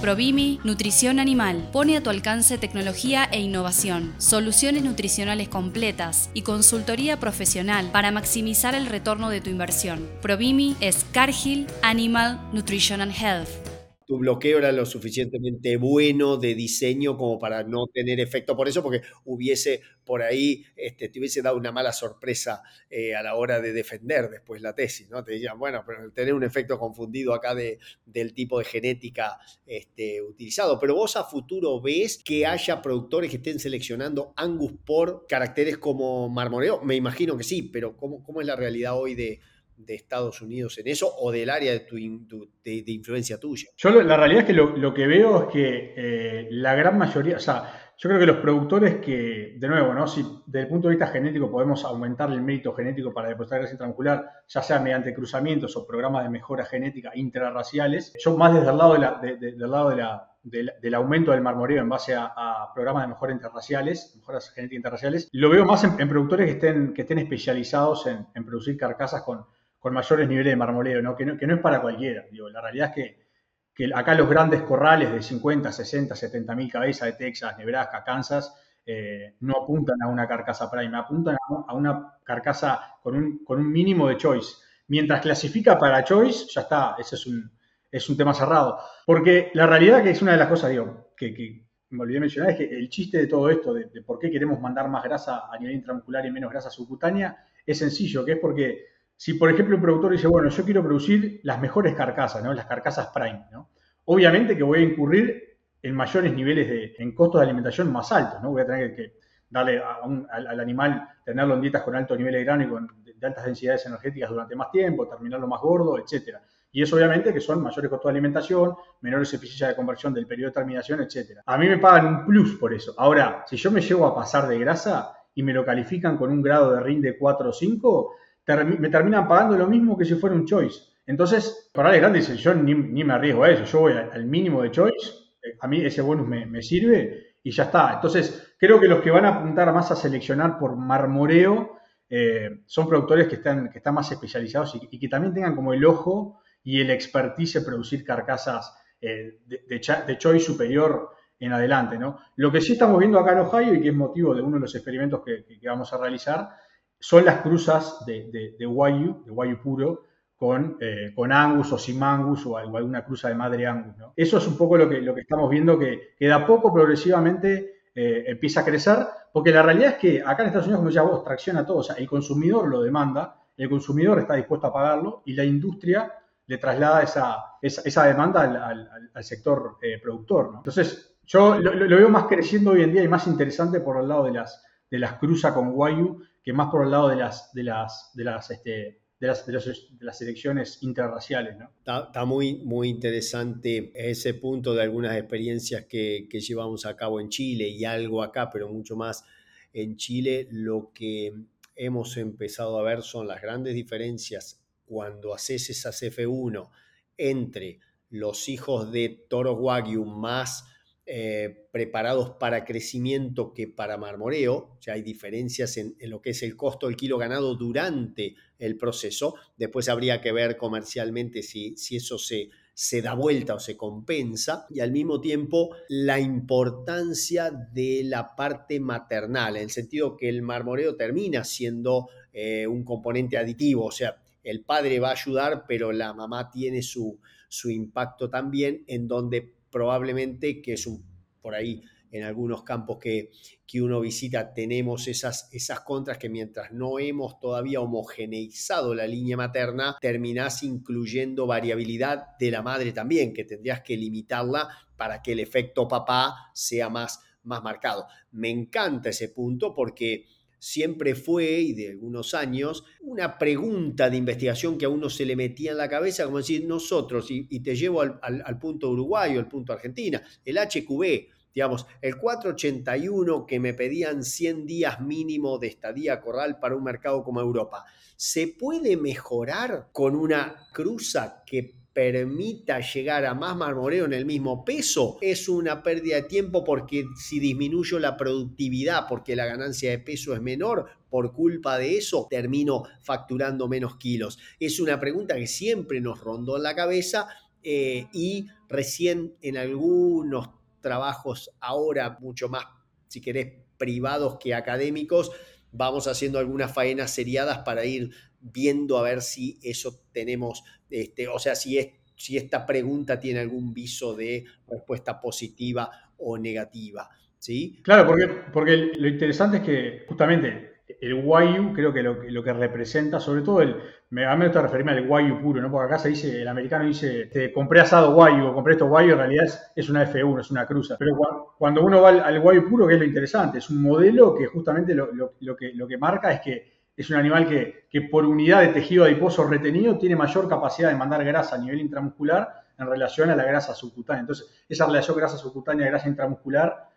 Provimi 0.00 0.60
Nutrición 0.62 1.18
Animal 1.18 1.70
pone 1.72 1.96
a 1.96 2.00
tu 2.00 2.08
alcance 2.10 2.56
tecnología 2.56 3.28
e 3.32 3.40
innovación, 3.40 4.14
soluciones 4.18 4.84
nutricionales 4.84 5.48
completas 5.48 6.30
y 6.34 6.42
consultoría 6.42 7.18
profesional 7.18 7.90
para 7.90 8.12
maximizar 8.12 8.76
el 8.76 8.86
retorno 8.86 9.28
de 9.28 9.40
tu 9.40 9.50
inversión. 9.50 10.08
Provimi 10.22 10.76
es 10.80 11.04
Cargill 11.10 11.66
Animal 11.82 12.40
Nutrition 12.52 13.00
and 13.00 13.12
Health. 13.12 13.67
Tu 14.08 14.16
bloqueo 14.16 14.56
era 14.56 14.72
lo 14.72 14.86
suficientemente 14.86 15.76
bueno 15.76 16.38
de 16.38 16.54
diseño 16.54 17.18
como 17.18 17.38
para 17.38 17.62
no 17.62 17.86
tener 17.92 18.20
efecto 18.20 18.56
por 18.56 18.66
eso, 18.66 18.82
porque 18.82 19.02
hubiese 19.26 19.82
por 20.02 20.22
ahí, 20.22 20.64
este, 20.74 21.10
te 21.10 21.18
hubiese 21.18 21.42
dado 21.42 21.58
una 21.58 21.72
mala 21.72 21.92
sorpresa 21.92 22.62
eh, 22.88 23.14
a 23.14 23.22
la 23.22 23.34
hora 23.34 23.60
de 23.60 23.74
defender 23.74 24.30
después 24.30 24.62
la 24.62 24.74
tesis, 24.74 25.10
¿no? 25.10 25.22
Te 25.22 25.32
dirían, 25.32 25.58
bueno, 25.58 25.84
pero 25.86 26.10
tener 26.10 26.32
un 26.32 26.42
efecto 26.42 26.78
confundido 26.78 27.34
acá 27.34 27.54
de, 27.54 27.78
del 28.06 28.32
tipo 28.32 28.58
de 28.58 28.64
genética 28.64 29.38
este, 29.66 30.22
utilizado. 30.22 30.80
Pero 30.80 30.94
vos 30.94 31.14
a 31.16 31.24
futuro 31.24 31.78
ves 31.82 32.16
que 32.24 32.46
haya 32.46 32.80
productores 32.80 33.30
que 33.30 33.36
estén 33.36 33.58
seleccionando 33.58 34.32
Angus 34.36 34.72
por 34.86 35.26
caracteres 35.26 35.76
como 35.76 36.30
marmoreo. 36.30 36.80
Me 36.80 36.94
imagino 36.96 37.36
que 37.36 37.44
sí, 37.44 37.60
pero 37.60 37.94
¿cómo, 37.94 38.24
cómo 38.24 38.40
es 38.40 38.46
la 38.46 38.56
realidad 38.56 38.96
hoy 38.98 39.14
de 39.14 39.40
de 39.78 39.94
Estados 39.94 40.42
Unidos 40.42 40.78
en 40.78 40.88
eso 40.88 41.10
o 41.18 41.30
del 41.32 41.50
área 41.50 41.72
de, 41.72 41.80
tu, 41.80 41.96
de, 41.96 42.84
influencia 42.86 43.38
tuya? 43.38 43.68
Yo 43.76 43.90
la 43.90 44.16
realidad 44.16 44.42
es 44.42 44.46
que 44.46 44.52
lo, 44.52 44.94
que 44.94 45.06
veo 45.06 45.44
es 45.44 45.52
que 45.52 45.94
eh, 45.96 46.48
la 46.50 46.74
gran 46.74 46.98
mayoría, 46.98 47.36
o 47.36 47.40
sea, 47.40 47.88
yo 48.00 48.08
creo 48.08 48.20
que 48.20 48.26
los 48.26 48.36
productores 48.36 48.96
que, 48.96 49.56
de 49.58 49.68
nuevo, 49.68 49.92
¿no? 49.92 50.06
si 50.06 50.22
desde 50.46 50.66
el 50.66 50.68
punto 50.68 50.86
de 50.86 50.94
vista 50.94 51.08
genético 51.08 51.50
podemos 51.50 51.84
aumentar 51.84 52.30
el 52.30 52.40
mérito 52.40 52.72
genético 52.72 53.12
para 53.12 53.28
depositar 53.28 53.58
grasa 53.58 53.74
intramuscular, 53.74 54.30
ya 54.46 54.62
sea 54.62 54.78
mediante 54.78 55.12
cruzamientos 55.12 55.76
o 55.76 55.84
programas 55.84 56.22
de 56.22 56.30
mejora 56.30 56.64
genética 56.64 57.10
intrarraciales, 57.16 58.12
yo 58.22 58.36
más 58.36 58.54
desde 58.54 58.70
el 58.70 58.78
lado, 58.78 58.94
de 58.94 59.36
del, 59.36 59.58
lado 59.58 59.96
la, 59.96 60.30
del 60.44 60.94
aumento 60.94 61.32
del 61.32 61.40
marmoreo 61.40 61.82
en 61.82 61.88
base 61.88 62.14
a, 62.14 62.70
programas 62.72 63.02
de 63.02 63.08
mejora 63.08 63.32
interraciales, 63.32 64.14
mejoras 64.16 64.50
genéticas 64.50 64.76
interraciales, 64.76 65.28
lo 65.32 65.50
veo 65.50 65.64
más 65.64 65.82
en, 65.82 66.08
productores 66.08 66.46
que 66.46 66.52
estén, 66.52 66.94
que 66.94 67.02
estén 67.02 67.18
especializados 67.18 68.06
en, 68.06 68.28
en 68.32 68.44
producir 68.44 68.76
carcasas 68.76 69.22
con 69.22 69.44
con 69.78 69.94
mayores 69.94 70.28
niveles 70.28 70.52
de 70.52 70.56
marmoleo. 70.56 71.16
Que, 71.16 71.24
no, 71.24 71.54
es 71.54 71.60
para 71.60 71.80
cualquiera. 71.80 72.24
La 72.52 72.60
realidad 72.60 72.92
es 72.96 73.26
que, 73.74 73.94
acá 73.94 74.14
los 74.14 74.28
grandes 74.28 74.62
corrales 74.62 75.12
de 75.12 75.22
50, 75.22 75.70
60, 75.70 76.14
70 76.14 76.54
mil 76.54 76.70
cabezas 76.70 77.06
de 77.06 77.12
Texas, 77.12 77.56
Nebraska, 77.58 78.02
Kansas, 78.04 78.54
eh, 78.84 79.36
no 79.40 79.62
apuntan 79.62 80.02
a 80.02 80.08
una 80.08 80.26
carcasa 80.26 80.70
prime, 80.70 80.96
apuntan 80.96 81.36
a, 81.68 81.74
una 81.74 82.14
carcasa 82.24 82.96
con 83.02 83.14
un, 83.14 83.72
mínimo 83.72 84.08
de 84.08 84.16
choice. 84.16 84.56
Mientras 84.88 85.20
clasifica 85.20 85.78
para 85.78 86.02
choice, 86.02 86.46
ya 86.52 86.62
está, 86.62 86.96
ese 86.98 87.14
es 87.14 87.26
un, 87.26 87.50
es 87.90 88.08
un 88.08 88.16
tema 88.16 88.34
cerrado. 88.34 88.78
Porque 89.06 89.50
la 89.54 89.66
realidad 89.66 90.02
que 90.02 90.10
es 90.10 90.22
una 90.22 90.32
de 90.32 90.38
las 90.38 90.48
cosas, 90.48 90.70
digo, 90.70 91.12
que, 91.16 91.66
me 91.90 92.02
olvidé 92.02 92.20
mencionar, 92.20 92.50
es 92.50 92.58
que 92.58 92.64
el 92.64 92.88
chiste 92.90 93.16
de 93.16 93.26
todo 93.26 93.48
esto, 93.48 93.72
de 93.72 94.02
por 94.02 94.18
qué 94.18 94.30
queremos 94.30 94.60
mandar 94.60 94.88
más 94.90 95.02
grasa 95.02 95.44
a 95.50 95.58
nivel 95.58 95.76
intramuscular 95.76 96.26
y 96.26 96.30
menos 96.30 96.50
grasa 96.50 96.68
subcutánea, 96.68 97.46
es 97.64 97.78
sencillo, 97.78 98.24
que 98.24 98.32
es 98.32 98.38
porque 98.38 98.84
si, 99.18 99.34
por 99.34 99.50
ejemplo, 99.50 99.74
un 99.74 99.82
productor 99.82 100.12
dice, 100.12 100.28
bueno, 100.28 100.48
yo 100.48 100.64
quiero 100.64 100.80
producir 100.80 101.40
las 101.42 101.60
mejores 101.60 101.96
carcasas, 101.96 102.40
¿no? 102.42 102.54
Las 102.54 102.66
carcasas 102.66 103.08
prime, 103.12 103.46
¿no? 103.50 103.68
Obviamente 104.04 104.56
que 104.56 104.62
voy 104.62 104.78
a 104.78 104.82
incurrir 104.82 105.58
en 105.82 105.92
mayores 105.92 106.32
niveles 106.32 106.68
de, 106.68 106.94
en 106.96 107.12
costos 107.16 107.40
de 107.40 107.46
alimentación 107.46 107.92
más 107.92 108.12
altos, 108.12 108.40
¿no? 108.40 108.50
Voy 108.52 108.62
a 108.62 108.66
tener 108.66 108.94
que 108.94 109.14
darle 109.50 109.82
al, 109.82 110.60
animal, 110.60 111.08
tenerlo 111.24 111.54
en 111.54 111.60
dietas 111.62 111.82
con 111.82 111.96
alto 111.96 112.16
nivel 112.16 112.34
de 112.34 112.44
grano 112.44 112.62
y 112.62 112.68
con 112.68 112.86
de, 113.02 113.26
altas 113.26 113.44
densidades 113.44 113.84
energéticas 113.86 114.30
durante 114.30 114.54
más 114.54 114.70
tiempo, 114.70 115.08
terminarlo 115.08 115.48
más 115.48 115.60
gordo, 115.60 115.98
etcétera. 115.98 116.40
Y 116.70 116.80
eso 116.80 116.94
obviamente 116.94 117.34
que 117.34 117.40
son 117.40 117.60
mayores 117.60 117.90
costos 117.90 118.08
de 118.08 118.12
alimentación, 118.12 118.76
menores 119.00 119.34
eficiencias 119.34 119.70
de 119.70 119.74
conversión 119.74 120.14
del 120.14 120.28
periodo 120.28 120.50
de 120.50 120.54
terminación, 120.54 121.00
etcétera. 121.00 121.42
A 121.44 121.58
mí 121.58 121.66
me 121.66 121.78
pagan 121.78 122.06
un 122.06 122.24
plus 122.24 122.54
por 122.54 122.72
eso. 122.72 122.94
Ahora, 122.96 123.42
si 123.48 123.56
yo 123.56 123.72
me 123.72 123.80
llevo 123.80 124.06
a 124.06 124.14
pasar 124.14 124.46
de 124.46 124.60
grasa 124.60 125.12
y 125.34 125.42
me 125.42 125.52
lo 125.52 125.64
califican 125.64 126.16
con 126.16 126.30
un 126.30 126.40
grado 126.40 126.72
de 126.72 126.80
RIN 126.82 127.02
de 127.02 127.18
4 127.18 127.48
o 127.48 127.52
5, 127.52 128.14
me 128.56 128.88
terminan 128.88 129.28
pagando 129.28 129.56
lo 129.56 129.66
mismo 129.66 129.96
que 129.96 130.04
si 130.04 130.14
fuera 130.14 130.34
un 130.34 130.46
choice. 130.46 130.80
Entonces, 131.08 131.70
para 131.72 131.94
el 131.94 132.00
grande 132.00 132.18
dice, 132.18 132.36
yo 132.36 132.54
ni, 132.54 132.74
me 132.74 133.14
arriesgo 133.14 133.44
a 133.44 133.50
eso, 133.50 133.64
yo 133.64 133.80
voy 133.80 133.92
al, 133.94 134.26
mínimo 134.26 134.62
de 134.62 134.70
choice, 134.70 135.08
eh, 135.42 135.56
a 135.58 135.66
mí 135.66 135.80
ese 135.80 136.02
bonus 136.02 136.28
me, 136.28 136.62
sirve 136.62 137.36
y 137.42 137.50
ya 137.50 137.64
está. 137.64 137.94
Entonces, 137.94 138.54
creo 138.58 138.78
que 138.78 138.88
los 138.88 139.00
que 139.00 139.10
van 139.10 139.24
a 139.24 139.28
apuntar 139.28 139.72
más 139.72 139.90
a 139.90 139.96
seleccionar 139.96 140.58
por 140.58 140.76
marmoreo 140.76 141.78
eh, 142.10 142.60
son 142.66 142.88
productores 142.88 143.26
que 143.26 143.36
están, 143.36 143.70
que 143.70 143.78
están 143.78 143.94
más 143.94 144.12
especializados 144.12 144.78
y, 144.90 144.98
que 144.98 145.08
también 145.08 145.32
tengan 145.32 145.56
como 145.56 145.72
el 145.72 145.84
ojo 145.86 146.40
y 146.62 146.80
el 146.80 146.90
expertise 146.90 147.56
en 147.56 147.64
producir 147.64 148.04
carcasas 148.04 148.74
eh, 149.00 149.38
de, 149.46 150.18
choice 150.18 150.44
superior 150.44 151.08
en 151.40 151.54
adelante. 151.54 151.96
¿no? 151.96 152.18
Lo 152.36 152.52
que 152.52 152.60
sí 152.60 152.72
estamos 152.74 152.98
viendo 152.98 153.18
acá 153.18 153.32
en 153.32 153.38
Ohio 153.38 153.74
y 153.74 153.80
que 153.80 153.88
es 153.88 153.94
motivo 153.94 154.34
de 154.34 154.42
uno 154.42 154.56
de 154.56 154.60
los 154.60 154.74
experimentos 154.74 155.22
que, 155.24 155.46
que 155.58 155.68
vamos 155.68 155.90
a 155.94 155.96
realizar 155.96 156.50
son 156.98 157.24
las 157.24 157.40
cruzas 157.40 158.04
de, 158.06 158.30
de, 158.30 158.56
de 158.58 158.66
Wayu, 158.66 159.24
de 159.24 159.56
puro, 159.56 160.04
con, 160.36 160.76
eh, 160.80 161.12
con, 161.14 161.32
Angus 161.32 161.72
o 161.72 161.78
sin 161.78 162.02
Angus 162.02 162.46
o 162.46 162.56
alguna 162.56 163.04
cruza 163.04 163.28
de 163.28 163.34
madre 163.34 163.66
Angus. 163.66 163.94
Eso 164.14 164.38
es 164.38 164.46
un 164.46 164.56
poco 164.56 164.76
lo 164.76 164.88
que, 164.88 165.00
lo 165.00 165.14
que 165.14 165.22
estamos 165.22 165.50
viendo 165.50 165.78
que, 165.78 166.14
que 166.16 166.30
a 166.32 166.46
poco, 166.46 166.72
progresivamente, 166.72 167.78
eh, 167.94 168.24
empieza 168.28 168.60
a 168.60 168.64
crecer, 168.64 168.98
porque 169.32 169.50
la 169.50 169.62
realidad 169.62 169.94
es 169.94 169.96
que 169.96 170.22
acá 170.24 170.42
en 170.42 170.48
Estados 170.48 170.66
Unidos, 170.66 170.80
como 170.80 170.90
ya 170.90 171.02
vos, 171.02 171.24
tracciona 171.24 171.66
todo, 171.66 171.78
o 171.78 171.82
sea, 171.82 171.96
el 171.96 172.06
consumidor 172.06 172.68
lo 172.68 172.82
demanda, 172.82 173.36
el 173.56 173.68
consumidor 173.68 174.20
está 174.20 174.34
dispuesto 174.34 174.68
a 174.68 174.72
pagarlo 174.72 175.22
y 175.24 175.34
la 175.34 175.44
industria 175.44 176.12
le 176.46 176.58
traslada 176.58 177.02
esa, 177.02 177.44
esa, 177.60 178.04
demanda 178.04 178.42
al, 178.42 179.10
al, 179.12 179.24
sector 179.24 179.78
eh, 179.82 179.98
productor. 180.00 180.52
Entonces, 180.56 181.18
yo 181.24 181.58
lo, 181.58 181.74
lo, 181.74 181.96
veo 181.96 182.08
más 182.08 182.24
creciendo 182.24 182.70
hoy 182.70 182.82
en 182.82 182.92
día 182.92 183.02
y 183.02 183.08
más 183.08 183.26
interesante 183.26 183.80
por 183.80 184.00
el 184.00 184.08
lado 184.08 184.24
de 184.24 184.32
las, 184.32 184.64
de 184.88 184.98
las 184.98 185.14
cruzas 185.14 185.52
con 185.52 185.72
Wayu 185.74 186.22
que 186.48 186.54
más 186.54 186.70
por 186.70 186.82
el 186.82 186.90
lado 186.90 187.10
de 187.10 187.16
las, 187.16 187.52
de 187.52 187.62
las, 187.62 188.10
de 188.14 188.24
las, 188.24 188.50
este, 188.50 189.02
de 189.20 189.26
las, 189.26 189.44
de, 189.44 189.84
las 190.00 190.22
elecciones 190.22 190.82
interraciales. 190.82 191.58
¿no? 191.58 191.70
Está, 191.76 192.24
muy, 192.24 192.54
muy 192.64 192.88
interesante 192.88 193.92
ese 193.94 194.32
punto 194.32 194.72
de 194.72 194.82
algunas 194.82 195.14
experiencias 195.14 195.84
que, 195.84 196.26
que, 196.30 196.40
llevamos 196.40 196.86
a 196.86 196.96
cabo 196.96 197.20
en 197.20 197.28
Chile 197.28 197.68
y 197.68 197.84
algo 197.84 198.22
acá, 198.22 198.48
pero 198.48 198.70
mucho 198.70 198.96
más 198.96 199.26
en 199.74 199.98
Chile. 199.98 200.48
Lo 200.50 200.90
que 200.94 201.34
hemos 201.76 202.16
empezado 202.16 202.78
a 202.78 202.82
ver 202.82 203.02
son 203.02 203.28
las 203.28 203.42
grandes 203.42 203.74
diferencias 203.74 204.64
cuando 204.86 205.34
haces 205.34 205.68
esa 205.68 205.90
CF1 205.90 206.70
entre 207.18 207.80
los 208.08 208.48
hijos 208.48 208.90
de 208.90 209.26
Toro 209.28 209.52
Wagyu 209.52 210.06
más 210.06 210.64
eh, 211.10 211.68
preparados 211.72 212.32
para 212.38 212.66
crecimiento 212.66 213.54
que 213.54 213.66
para 213.66 213.96
marmoreo. 213.96 214.76
Ya 214.82 214.92
hay 214.92 215.00
diferencias 215.00 215.78
en, 215.78 215.96
lo 216.00 216.20
que 216.20 216.30
es 216.30 216.42
el 216.42 216.54
costo 216.54 216.86
del 216.86 216.96
kilo 216.96 217.16
ganado 217.16 217.54
durante 217.54 218.34
el 218.58 218.76
proceso. 218.76 219.34
Después 219.56 219.88
habría 219.88 220.20
que 220.20 220.32
ver 220.32 220.58
comercialmente 220.58 221.42
si, 221.42 221.74
si 221.78 221.96
eso 221.96 222.18
se, 222.18 222.50
se 222.74 223.00
da 223.00 223.14
vuelta 223.14 223.54
o 223.54 223.58
se 223.58 223.74
compensa. 223.74 224.66
Y 224.68 224.80
al 224.80 224.92
mismo 224.92 225.18
tiempo 225.18 225.70
la 225.88 226.20
importancia 226.20 227.50
de 227.50 228.02
la 228.04 228.36
parte 228.36 228.78
maternal, 228.78 229.56
en 229.56 229.62
el 229.62 229.70
sentido 229.70 230.14
que 230.14 230.28
el 230.28 230.42
marmoreo 230.42 230.94
termina 230.94 231.42
siendo 231.42 232.10
eh, 232.34 232.66
un 232.66 232.84
componente 232.84 233.38
aditivo. 233.38 233.86
O 233.86 233.92
sea, 233.92 234.20
el 234.42 234.62
padre 234.62 235.00
va 235.00 235.08
a 235.08 235.12
ayudar, 235.12 235.64
pero 235.66 235.90
la 235.90 236.12
mamá 236.12 236.50
tiene 236.50 236.82
su, 236.82 237.18
su 237.48 237.70
impacto 237.70 238.28
también, 238.28 238.84
en 238.86 239.08
donde 239.08 239.54
probablemente, 239.70 240.60
que 240.62 240.74
es 240.74 240.86
un, 240.86 241.04
por 241.40 241.54
ahí 241.54 241.82
en 242.10 242.24
algunos 242.24 242.62
campos 242.62 242.98
que, 242.98 243.30
que 243.66 243.82
uno 243.82 244.00
visita, 244.00 244.54
tenemos 244.54 245.08
esas, 245.08 245.48
esas 245.52 245.80
contras 245.80 246.18
que 246.18 246.28
mientras 246.28 246.72
no 246.72 246.98
hemos 246.98 247.38
todavía 247.38 247.80
homogeneizado 247.80 248.94
la 248.94 249.06
línea 249.06 249.36
materna, 249.36 249.96
terminás 250.00 250.62
incluyendo 250.62 251.46
variabilidad 251.46 252.36
de 252.38 252.50
la 252.50 252.62
madre 252.62 252.92
también, 252.92 253.34
que 253.34 253.44
tendrías 253.44 253.82
que 253.82 253.96
limitarla 253.96 254.68
para 254.96 255.22
que 255.22 255.32
el 255.32 255.40
efecto 255.40 255.86
papá 255.86 256.50
sea 256.54 256.88
más, 256.88 257.20
más 257.42 257.62
marcado. 257.62 258.06
Me 258.30 258.50
encanta 258.50 259.10
ese 259.10 259.28
punto 259.28 259.74
porque 259.74 260.26
siempre 260.58 261.14
fue, 261.14 261.60
y 261.60 261.72
de 261.72 261.90
algunos 261.90 262.34
años, 262.34 262.84
una 263.00 263.38
pregunta 263.38 264.10
de 264.10 264.16
investigación 264.16 264.78
que 264.78 264.86
a 264.86 264.88
uno 264.88 265.10
se 265.10 265.24
le 265.24 265.36
metía 265.36 265.72
en 265.72 265.78
la 265.78 265.88
cabeza, 265.88 266.24
como 266.24 266.38
decir, 266.38 266.66
nosotros, 266.66 267.26
y, 267.30 267.60
te 267.60 267.76
llevo 267.76 268.00
al, 268.00 268.18
al, 268.22 268.58
punto 268.58 268.90
uruguayo, 268.90 269.40
al 269.40 269.48
punto 269.48 269.72
argentina, 269.72 270.22
el 270.44 270.56
HQB, 270.58 271.28
digamos, 271.54 271.86
el 272.00 272.16
481 272.16 273.46
que 273.46 273.60
me 273.60 273.74
pedían 273.74 274.22
100 274.22 274.66
días 274.66 275.00
mínimo 275.00 275.58
de 275.58 275.68
estadía 275.68 276.20
corral 276.20 276.58
para 276.58 276.76
un 276.76 276.84
mercado 276.84 277.24
como 277.24 277.40
Europa, 277.40 277.84
¿se 278.16 278.48
puede 278.48 278.96
mejorar 278.96 279.88
con 279.92 280.14
una 280.14 280.68
cruza 280.72 281.42
que 281.46 281.74
permita 281.98 282.78
llegar 282.78 283.26
a 283.26 283.34
más 283.34 283.56
marmoreo 283.56 284.04
en 284.04 284.12
el 284.12 284.24
mismo 284.24 284.64
peso, 284.64 285.18
es 285.20 285.48
una 285.48 285.82
pérdida 285.82 286.14
de 286.14 286.22
tiempo 286.22 286.62
porque 286.62 287.06
si 287.16 287.40
disminuyo 287.40 287.98
la 287.98 288.16
productividad 288.16 289.08
porque 289.08 289.34
la 289.34 289.46
ganancia 289.46 289.90
de 289.90 289.98
peso 289.98 290.32
es 290.32 290.40
menor, 290.40 290.86
por 291.10 291.32
culpa 291.32 291.76
de 291.76 291.98
eso 291.98 292.28
termino 292.30 292.84
facturando 293.00 293.66
menos 293.66 293.96
kilos. 293.96 294.38
Es 294.60 294.78
una 294.78 295.00
pregunta 295.00 295.34
que 295.34 295.48
siempre 295.48 296.00
nos 296.00 296.20
rondó 296.20 296.56
en 296.56 296.62
la 296.62 296.76
cabeza 296.76 297.26
eh, 297.64 298.06
y 298.12 298.46
recién 298.68 299.34
en 299.42 299.56
algunos 299.56 300.50
trabajos 300.80 301.50
ahora 301.58 302.16
mucho 302.20 302.48
más, 302.48 302.64
si 303.08 303.20
querés, 303.20 303.54
privados 303.76 304.36
que 304.38 304.54
académicos, 304.54 305.32
vamos 305.72 306.06
haciendo 306.06 306.38
algunas 306.38 306.72
faenas 306.72 307.12
seriadas 307.12 307.58
para 307.64 307.84
ir 307.84 308.10
viendo 308.40 308.98
a 308.98 309.02
ver 309.02 309.22
si 309.22 309.58
eso 309.62 310.00
tenemos, 310.12 310.64
este, 310.90 311.28
o 311.28 311.38
sea, 311.38 311.54
si 311.54 311.78
es 311.78 311.88
si 312.18 312.36
esta 312.36 312.66
pregunta 312.66 313.18
tiene 313.18 313.40
algún 313.40 313.72
viso 313.72 314.14
de 314.14 314.44
respuesta 314.68 315.20
positiva 315.20 315.90
o 316.18 316.36
negativa. 316.36 317.08
¿sí? 317.38 317.80
Claro, 317.82 318.06
porque, 318.06 318.26
porque 318.52 318.92
lo 318.98 319.08
interesante 319.08 319.58
es 319.58 319.62
que 319.62 320.04
justamente 320.06 320.78
el 321.00 321.22
guayu 321.22 321.72
creo 321.72 321.92
que 321.92 322.02
lo, 322.02 322.42
que 322.42 322.52
representa, 322.52 323.20
sobre 323.20 323.42
todo 323.42 323.62
el, 323.62 323.70
a 323.70 324.34
mí 324.34 324.38
me 324.38 324.46
gusta 324.46 324.62
referirme 324.62 324.92
al 324.92 325.06
guayu 325.06 325.40
puro, 325.40 325.60
¿no? 325.60 325.70
Porque 325.70 325.86
acá 325.86 325.98
se 325.98 326.08
dice, 326.08 326.42
el 326.42 326.48
americano 326.48 326.86
dice, 326.86 327.26
te 327.26 327.52
compré 327.52 327.80
asado 327.80 328.14
guayu 328.14 328.46
o 328.46 328.54
compré 328.54 328.72
esto 328.72 328.88
guayu, 328.88 329.12
en 329.12 329.18
realidad 329.18 329.46
es, 329.76 329.88
una 329.88 330.10
F1, 330.10 330.40
es 330.40 330.50
una 330.50 330.66
cruza. 330.66 330.96
Pero 330.98 331.16
cuando 331.56 331.84
uno 331.84 332.00
va 332.00 332.08
al, 332.08 332.40
guayu 332.40 332.68
puro, 332.68 332.88
que 332.88 332.94
es 332.94 333.00
lo 333.00 333.06
interesante, 333.06 333.58
es 333.58 333.70
un 333.70 333.82
modelo 333.82 334.34
que 334.34 334.46
justamente 334.46 334.94
lo, 334.94 335.08
que, 335.56 335.72
lo 335.74 335.86
que 335.86 335.98
marca 335.98 336.32
es 336.32 336.40
que 336.40 336.77
es 336.98 337.08
un 337.10 337.16
animal 337.16 337.46
que, 337.46 338.02
por 338.10 338.24
unidad 338.24 338.60
de 338.62 338.68
tejido 338.68 339.04
adiposo 339.04 339.46
retenido 339.46 339.96
tiene 339.98 340.16
mayor 340.16 340.48
capacidad 340.48 340.88
de 340.90 340.96
mandar 340.96 341.24
grasa 341.24 341.54
a 341.54 341.58
nivel 341.58 341.80
intramuscular 341.80 342.64
en 342.76 342.86
relación 342.88 343.30
a 343.30 343.36
la 343.36 343.44
grasa 343.44 343.72
subcutánea. 343.72 344.22
Entonces, 344.22 344.64
esa 344.68 344.84
relación 344.84 345.16
grasa 345.16 345.38
subcutánea 345.38 345.86
y 345.86 345.90
grasa 345.90 346.08
intramuscular 346.08 346.88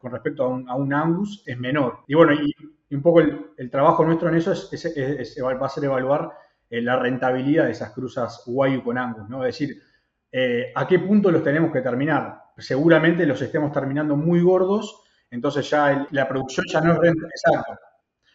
con 0.00 0.12
respecto 0.12 0.44
a 0.44 0.48
un, 0.76 0.92
angus 0.92 1.42
es 1.46 1.58
menor. 1.58 2.00
Y 2.06 2.14
bueno, 2.14 2.34
y, 2.34 2.54
un 2.94 3.02
poco 3.02 3.20
el, 3.20 3.70
trabajo 3.70 4.04
nuestro 4.04 4.28
en 4.28 4.34
eso 4.34 4.52
es, 4.52 5.38
va 5.42 5.66
a 5.66 5.68
ser 5.70 5.84
evaluar 5.84 6.30
eh, 6.68 6.82
la 6.82 6.98
rentabilidad 6.98 7.64
de 7.64 7.70
esas 7.70 7.92
cruzas 7.92 8.42
Wayu 8.46 8.84
con 8.84 8.98
angus, 8.98 9.30
¿no? 9.30 9.46
Es 9.46 9.58
decir, 9.58 9.82
eh, 10.30 10.72
a 10.74 10.86
qué 10.86 10.98
punto 10.98 11.30
los 11.30 11.42
tenemos 11.42 11.72
que 11.72 11.80
terminar. 11.80 12.42
Seguramente 12.58 13.24
los 13.24 13.40
estemos 13.40 13.72
terminando 13.72 14.14
muy 14.14 14.42
gordos, 14.42 15.04
entonces 15.30 15.68
ya 15.70 16.06
la 16.10 16.28
producción 16.28 16.66
ya 16.70 16.82
no 16.82 16.92
es 16.92 16.98
rentable. 16.98 17.32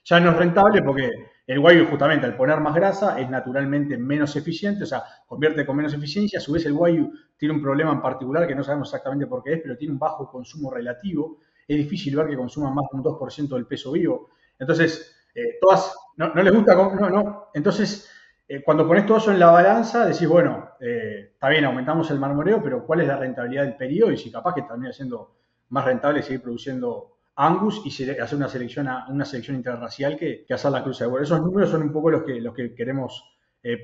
Ya 0.06 0.20
no 0.20 0.32
es 0.32 0.38
rentable 0.38 0.82
porque 0.82 1.10
el 1.46 1.60
guayu 1.60 1.86
justamente 1.88 2.26
al 2.26 2.36
poner 2.36 2.60
más 2.60 2.74
grasa 2.76 3.20
es 3.20 3.30
naturalmente 3.30 3.98
menos 3.98 4.36
eficiente, 4.36 4.84
o 4.84 4.88
sea, 4.88 5.04
convierte 5.28 5.66
con 5.66 5.76
menos 5.76 5.94
eficiencia. 5.94 6.40
A 6.40 6.42
su 6.42 6.54
vez 6.54 6.66
el 6.66 6.74
guayu 6.74 7.12
tiene 7.38 7.56
un 7.56 7.62
problema 7.62 7.92
en 7.92 8.02
particular 8.02 8.48
que 8.48 8.56
no 8.56 8.64
sabemos 8.64 8.90
exactamente 8.90 9.28
por 9.28 9.44
qué 9.44 9.54
es, 9.54 9.62
pero 9.62 9.78
tiene 9.78 9.94
un 9.94 10.00
bajo 10.00 10.30
consumo 10.30 10.72
relativo. 10.72 11.40
Es 11.68 11.78
difícil 11.78 12.16
ver 12.16 12.28
que 12.28 12.38
consuma 12.38 12.72
más 12.72 12.86
de 12.92 12.98
un 12.98 13.04
2% 13.04 13.56
del 13.56 13.66
peso 13.66 13.92
vivo. 13.92 14.30
Entonces, 14.60 15.16
eh, 15.36 15.58
todas, 15.60 15.96
no, 16.18 16.34
les 16.34 16.54
gusta, 16.54 16.76
no, 16.76 17.10
no. 17.10 17.48
Entonces, 17.54 18.10
eh, 18.48 18.62
cuando 18.64 18.88
pones 18.88 19.06
todo 19.06 19.18
eso 19.18 19.32
en 19.32 19.40
la 19.40 19.52
balanza, 19.52 20.06
decís, 20.06 20.28
bueno, 20.28 20.72
eh, 20.80 21.32
está 21.34 21.50
bien, 21.50 21.66
aumentamos 21.66 22.12
el 22.12 22.20
marmoreo, 22.20 22.62
pero 22.62 22.86
¿cuál 22.86 23.02
es 23.02 23.08
la 23.08 23.18
rentabilidad 23.18 23.64
del 23.64 23.78
periodo? 23.78 24.12
Y 24.12 24.18
si 24.18 24.32
capaz 24.32 24.54
que 24.54 24.64
termina 24.64 24.92
siendo 24.92 25.36
más 25.70 25.86
rentable 25.86 26.22
seguir 26.22 26.42
produciendo 26.42 27.18
Angus 27.36 27.82
y 27.86 28.10
hacer 28.10 28.38
una 28.38 28.48
selección, 28.48 28.88
una 29.10 29.26
selección 29.26 29.58
interracial 29.58 30.18
que, 30.18 30.46
que 30.46 30.54
hacer 30.54 30.72
la 30.72 30.84
cruz 30.84 31.00
de 31.00 31.08
Esos 31.22 31.42
números 31.42 31.70
son 31.70 31.82
un 31.82 31.92
poco 31.92 32.12
los 32.12 32.24
que, 32.24 32.40
los 32.40 32.54
que 32.54 32.76
queremos 32.76 33.24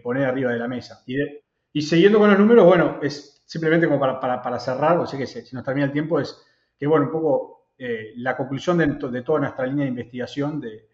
poner 0.04 0.26
arriba 0.26 0.52
de 0.52 0.60
la 0.60 0.68
mesa. 0.68 1.02
Y, 1.08 1.16
y, 1.72 1.82
siguiendo 1.82 2.20
con 2.20 2.30
los 2.30 2.38
números, 2.38 2.66
bueno, 2.66 3.00
es 3.02 3.42
simplemente 3.46 3.88
como 3.88 4.00
para, 4.00 4.20
para, 4.20 4.60
cerrar, 4.60 4.98
o 5.00 5.08
sea 5.08 5.18
que 5.18 5.26
si, 5.26 5.56
nos 5.56 5.64
termina 5.64 5.88
el 5.88 5.92
tiempo, 5.92 6.20
es 6.20 6.46
que, 6.78 6.86
bueno, 6.86 7.06
un 7.06 7.12
poco 7.12 7.70
eh, 7.78 8.14
la 8.18 8.38
conclusión 8.38 8.78
de, 8.78 8.86
de, 8.88 9.22
toda 9.24 9.40
nuestra 9.40 9.66
línea 9.66 9.86
de 9.86 9.90
investigación 9.90 10.60
de, 10.60 10.90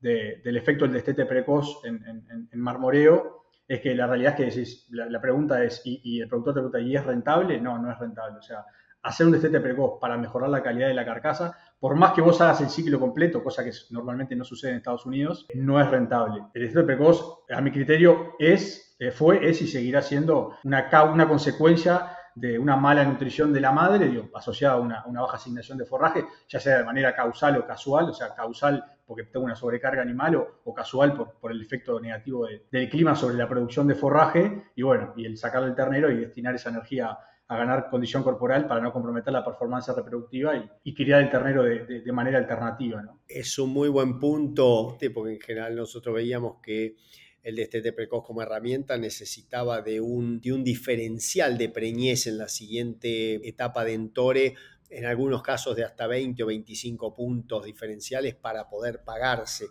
del 0.00 0.56
efecto 0.56 0.84
del 0.84 0.94
destete 0.94 1.26
precoz 1.26 1.82
en, 1.84 2.60
marmoreo 2.60 3.44
es 3.66 3.80
que 3.80 3.94
la 3.94 4.06
realidad 4.06 4.32
es 4.32 4.36
que 4.36 4.44
decís, 4.44 4.86
la, 4.90 5.20
pregunta 5.20 5.64
es, 5.64 5.82
¿y, 5.84 6.20
el 6.20 6.28
productor 6.28 6.54
te 6.54 6.60
pregunta, 6.60 6.80
¿y 6.80 6.94
es 6.94 7.04
rentable? 7.04 7.60
No, 7.60 7.78
no 7.78 7.90
es 7.90 7.98
rentable. 7.98 8.38
O 8.38 8.42
sea, 8.42 8.64
hacer 9.06 9.26
un 9.26 9.32
destete 9.32 9.60
precoz 9.60 9.98
para 10.00 10.16
mejorar 10.16 10.50
la 10.50 10.62
calidad 10.62 10.88
de 10.88 10.94
la 10.94 11.04
carcasa, 11.04 11.56
por 11.78 11.94
más 11.94 12.12
que 12.12 12.20
vos 12.20 12.40
hagas 12.40 12.60
el 12.60 12.68
ciclo 12.68 12.98
completo, 12.98 13.42
cosa 13.42 13.62
que 13.62 13.70
normalmente 13.90 14.34
no 14.34 14.44
sucede 14.44 14.72
en 14.72 14.78
Estados 14.78 15.06
Unidos, 15.06 15.46
no 15.54 15.80
es 15.80 15.88
rentable. 15.88 16.42
El 16.54 16.62
destete 16.62 16.84
precoz, 16.84 17.44
a 17.48 17.60
mi 17.60 17.70
criterio, 17.70 18.34
es, 18.38 18.96
eh, 18.98 19.12
fue, 19.12 19.48
es 19.48 19.62
y 19.62 19.68
seguirá 19.68 20.02
siendo 20.02 20.56
una, 20.64 20.88
una 21.12 21.28
consecuencia 21.28 22.16
de 22.34 22.58
una 22.58 22.76
mala 22.76 23.04
nutrición 23.04 23.52
de 23.52 23.60
la 23.60 23.72
madre, 23.72 24.28
asociada 24.34 24.74
a 24.74 24.78
una, 24.78 25.22
baja 25.22 25.36
asignación 25.36 25.78
de 25.78 25.86
forraje, 25.86 26.26
ya 26.48 26.60
sea 26.60 26.78
de 26.78 26.84
manera 26.84 27.14
causal 27.14 27.56
o 27.56 27.66
casual, 27.66 28.10
o 28.10 28.12
sea, 28.12 28.34
causal 28.34 28.84
porque 29.06 29.24
tengo 29.24 29.46
una 29.46 29.54
sobrecarga 29.54 30.02
animal 30.02 30.36
o, 30.64 30.74
casual 30.74 31.14
por, 31.40 31.52
el 31.52 31.62
efecto 31.62 31.98
negativo 32.00 32.46
del 32.70 32.90
clima 32.90 33.14
sobre 33.14 33.36
la 33.36 33.48
producción 33.48 33.86
de 33.86 33.94
forraje, 33.94 34.64
y 34.74 34.82
bueno, 34.82 35.14
y 35.16 35.24
el 35.24 35.38
sacar 35.38 35.62
el 35.62 35.74
ternero 35.74 36.10
y 36.10 36.18
destinar 36.18 36.56
esa 36.56 36.70
energía 36.70 37.16
a 37.48 37.56
ganar 37.56 37.88
condición 37.88 38.22
corporal 38.22 38.66
para 38.66 38.80
no 38.80 38.92
comprometer 38.92 39.32
la 39.32 39.44
performance 39.44 39.88
reproductiva 39.94 40.78
y, 40.82 40.94
criar 40.94 41.22
el 41.22 41.30
ternero 41.30 41.62
de, 41.62 42.12
manera 42.12 42.38
alternativa. 42.38 43.02
¿no? 43.02 43.20
Es 43.28 43.58
un 43.58 43.70
muy 43.70 43.88
buen 43.88 44.18
punto, 44.18 44.96
porque 45.14 45.34
en 45.34 45.40
general 45.40 45.76
nosotros 45.76 46.14
veíamos 46.14 46.56
que 46.60 46.96
el 47.42 47.54
destete 47.54 47.92
precoz 47.92 48.24
como 48.26 48.42
herramienta 48.42 48.98
necesitaba 48.98 49.80
de 49.80 50.00
un, 50.00 50.40
de 50.40 50.52
un 50.52 50.64
diferencial 50.64 51.56
de 51.56 51.68
preñez 51.68 52.26
en 52.26 52.38
la 52.38 52.48
siguiente 52.48 53.48
etapa 53.48 53.84
de 53.84 53.94
Entore, 53.94 54.54
en 54.90 55.04
algunos 55.04 55.42
casos 55.42 55.76
de 55.76 55.84
hasta 55.84 56.06
20 56.06 56.42
o 56.42 56.46
25 56.46 57.14
puntos 57.14 57.64
diferenciales 57.64 58.34
para 58.34 58.68
poder 58.68 59.02
pagarse. 59.04 59.66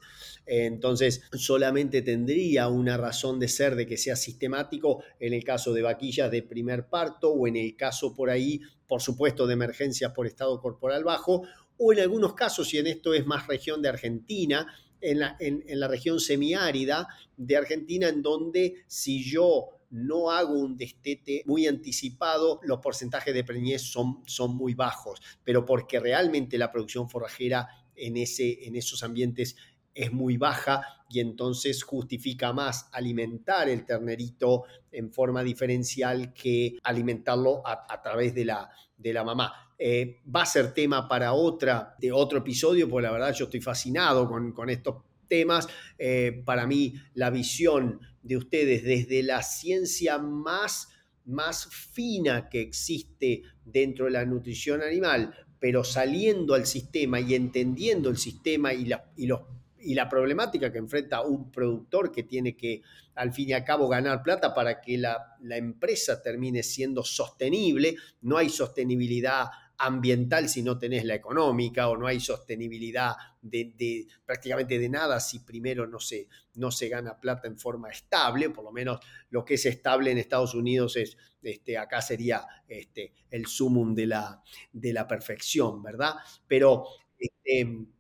Entonces, 0.46 1.24
solamente 1.34 2.02
tendría 2.02 2.68
una 2.68 2.98
razón 2.98 3.40
de 3.40 3.48
ser 3.48 3.76
de 3.76 3.86
que 3.86 3.98
sea 3.98 4.16
sistemático 4.16 5.04
en 5.20 5.34
el 5.34 5.44
caso 5.44 5.74
de 5.74 5.82
vaquillas 5.82 6.32
de 6.32 6.44
primer 6.44 6.88
parto 6.88 7.32
o 7.32 7.48
en 7.48 7.56
el 7.56 7.76
caso 7.76 8.14
por 8.14 8.30
ahí, 8.30 8.62
por 8.88 9.02
supuesto, 9.02 9.48
de 9.48 9.54
emergencias 9.54 10.12
por 10.12 10.28
estado 10.28 10.60
corporal 10.60 11.04
bajo 11.04 11.44
o 11.78 11.94
en 11.94 12.00
algunos 12.00 12.34
casos, 12.34 12.74
y 12.74 12.78
en 12.78 12.88
esto 12.88 13.14
es 13.14 13.26
más 13.26 13.48
región 13.48 13.82
de 13.82 13.90
Argentina, 13.90 14.68
en 15.02 15.20
la, 15.20 15.36
en, 15.40 15.64
la 15.68 15.88
región 15.88 16.20
semiárida 16.20 17.08
de 17.38 17.58
Argentina, 17.58 18.08
en 18.08 18.22
donde 18.22 18.86
si 18.88 19.24
yo 19.24 19.75
no 19.96 20.30
hago 20.30 20.54
un 20.54 20.76
destete 20.76 21.42
muy 21.46 21.68
anticipado, 21.68 22.60
los 22.64 22.80
porcentajes 22.80 23.34
de 23.34 23.46
preñez 23.46 23.82
son, 23.82 24.22
son 24.26 24.56
muy 24.56 24.74
bajos, 24.74 25.22
pero 25.44 25.66
porque 25.66 26.00
realmente 26.00 26.58
la 26.58 26.72
producción 26.72 27.10
forrajera 27.10 27.68
en, 27.96 28.18
ese, 28.18 28.68
en 28.68 28.76
esos 28.76 29.04
ambientes 29.04 29.56
es 29.94 30.12
muy 30.12 30.36
baja 30.36 30.82
y 31.10 31.22
entonces 31.22 31.82
justifica 31.84 32.52
más 32.52 32.90
alimentar 32.92 33.70
el 33.70 33.86
ternerito 33.86 34.66
en 34.92 35.14
forma 35.14 35.42
diferencial 35.44 36.34
que 36.34 36.78
alimentarlo 36.84 37.64
a, 37.66 38.02
través 38.02 38.36
de 38.36 38.44
la, 38.44 38.70
de 38.98 39.14
la 39.14 39.24
mamá. 39.24 39.54
Eh, 39.80 40.22
va 40.34 40.42
a 40.42 40.46
ser 40.46 40.74
tema 40.74 41.08
para 41.08 41.32
otra, 41.32 41.96
de 42.00 42.12
otro 42.12 42.40
episodio, 42.40 42.90
porque 42.90 43.08
la 43.08 43.14
verdad 43.14 43.34
yo 43.34 43.46
estoy 43.46 43.62
fascinado 43.62 44.28
con, 44.28 44.52
con 44.52 44.70
estos 44.70 45.04
temas. 45.28 45.68
Eh, 45.98 46.44
para 46.46 46.68
mí, 46.68 46.94
la 47.14 47.30
visión 47.30 48.02
de 48.26 48.38
ustedes 48.38 48.84
desde 48.84 49.22
la 49.22 49.44
ciencia 49.44 50.18
más, 50.18 50.90
más 51.26 51.68
fina 51.68 52.50
que 52.50 52.60
existe 52.60 53.44
dentro 53.64 54.06
de 54.06 54.12
la 54.12 54.26
nutrición 54.26 54.82
animal, 54.82 55.34
pero 55.60 55.84
saliendo 55.84 56.56
al 56.56 56.66
sistema 56.66 57.20
y 57.20 57.36
entendiendo 57.36 58.10
el 58.10 58.18
sistema 58.18 58.74
y, 58.74 58.86
la, 58.86 59.12
y 59.16 59.28
los 59.28 59.42
y 59.78 59.94
la 59.94 60.10
problemática 60.10 60.72
que 60.72 60.80
enfrenta 60.80 61.22
un 61.22 61.52
productor 61.52 62.12
que 62.12 62.24
tiene 62.24 62.58
que, 62.58 62.82
al 63.14 63.32
fin 63.32 63.50
y 63.50 63.54
al 63.54 63.64
cabo, 63.64 63.88
ganar 63.88 64.24
plata 64.24 64.52
para 64.52 64.82
que 64.82 64.98
la, 64.98 65.38
la, 65.42 65.58
empresa 65.58 66.24
termine 66.24 66.64
siendo 66.64 67.04
sostenible. 67.04 67.96
No 68.22 68.38
hay 68.38 68.50
sostenibilidad 68.50 69.46
ambiental 69.78 70.50
si 70.50 70.64
no 70.64 70.78
tenés 70.78 71.06
la 71.06 71.16
económica 71.16 71.90
o 71.90 71.98
no 71.98 72.08
hay 72.08 72.20
sostenibilidad 72.20 73.14
de, 73.42 74.08
prácticamente 74.26 74.80
de 74.80 74.90
nada 74.90 75.20
si 75.20 75.40
primero 75.40 75.88
no 75.88 76.00
se, 76.00 76.28
no 76.56 76.72
se 76.72 76.90
gana 76.90 77.20
plata 77.20 77.48
en 77.48 77.58
forma 77.58 77.90
estable, 77.90 78.50
por 78.50 78.64
lo 78.64 78.72
menos 78.72 79.00
lo 79.30 79.46
que 79.46 79.56
es 79.56 79.66
estable 79.66 80.12
en 80.12 80.18
Estados 80.18 80.54
Unidos 80.56 80.96
es, 80.98 81.18
este, 81.42 81.78
acá 81.78 82.02
sería 82.02 82.46
este, 82.68 83.14
el 83.30 83.46
sumum 83.46 83.94
de 83.94 84.08
la, 84.08 84.42
de 84.72 84.94
la 84.94 85.08
perfección, 85.08 85.82
¿verdad? 85.82 86.16
Pero... 86.48 86.86
Este, 87.18 87.95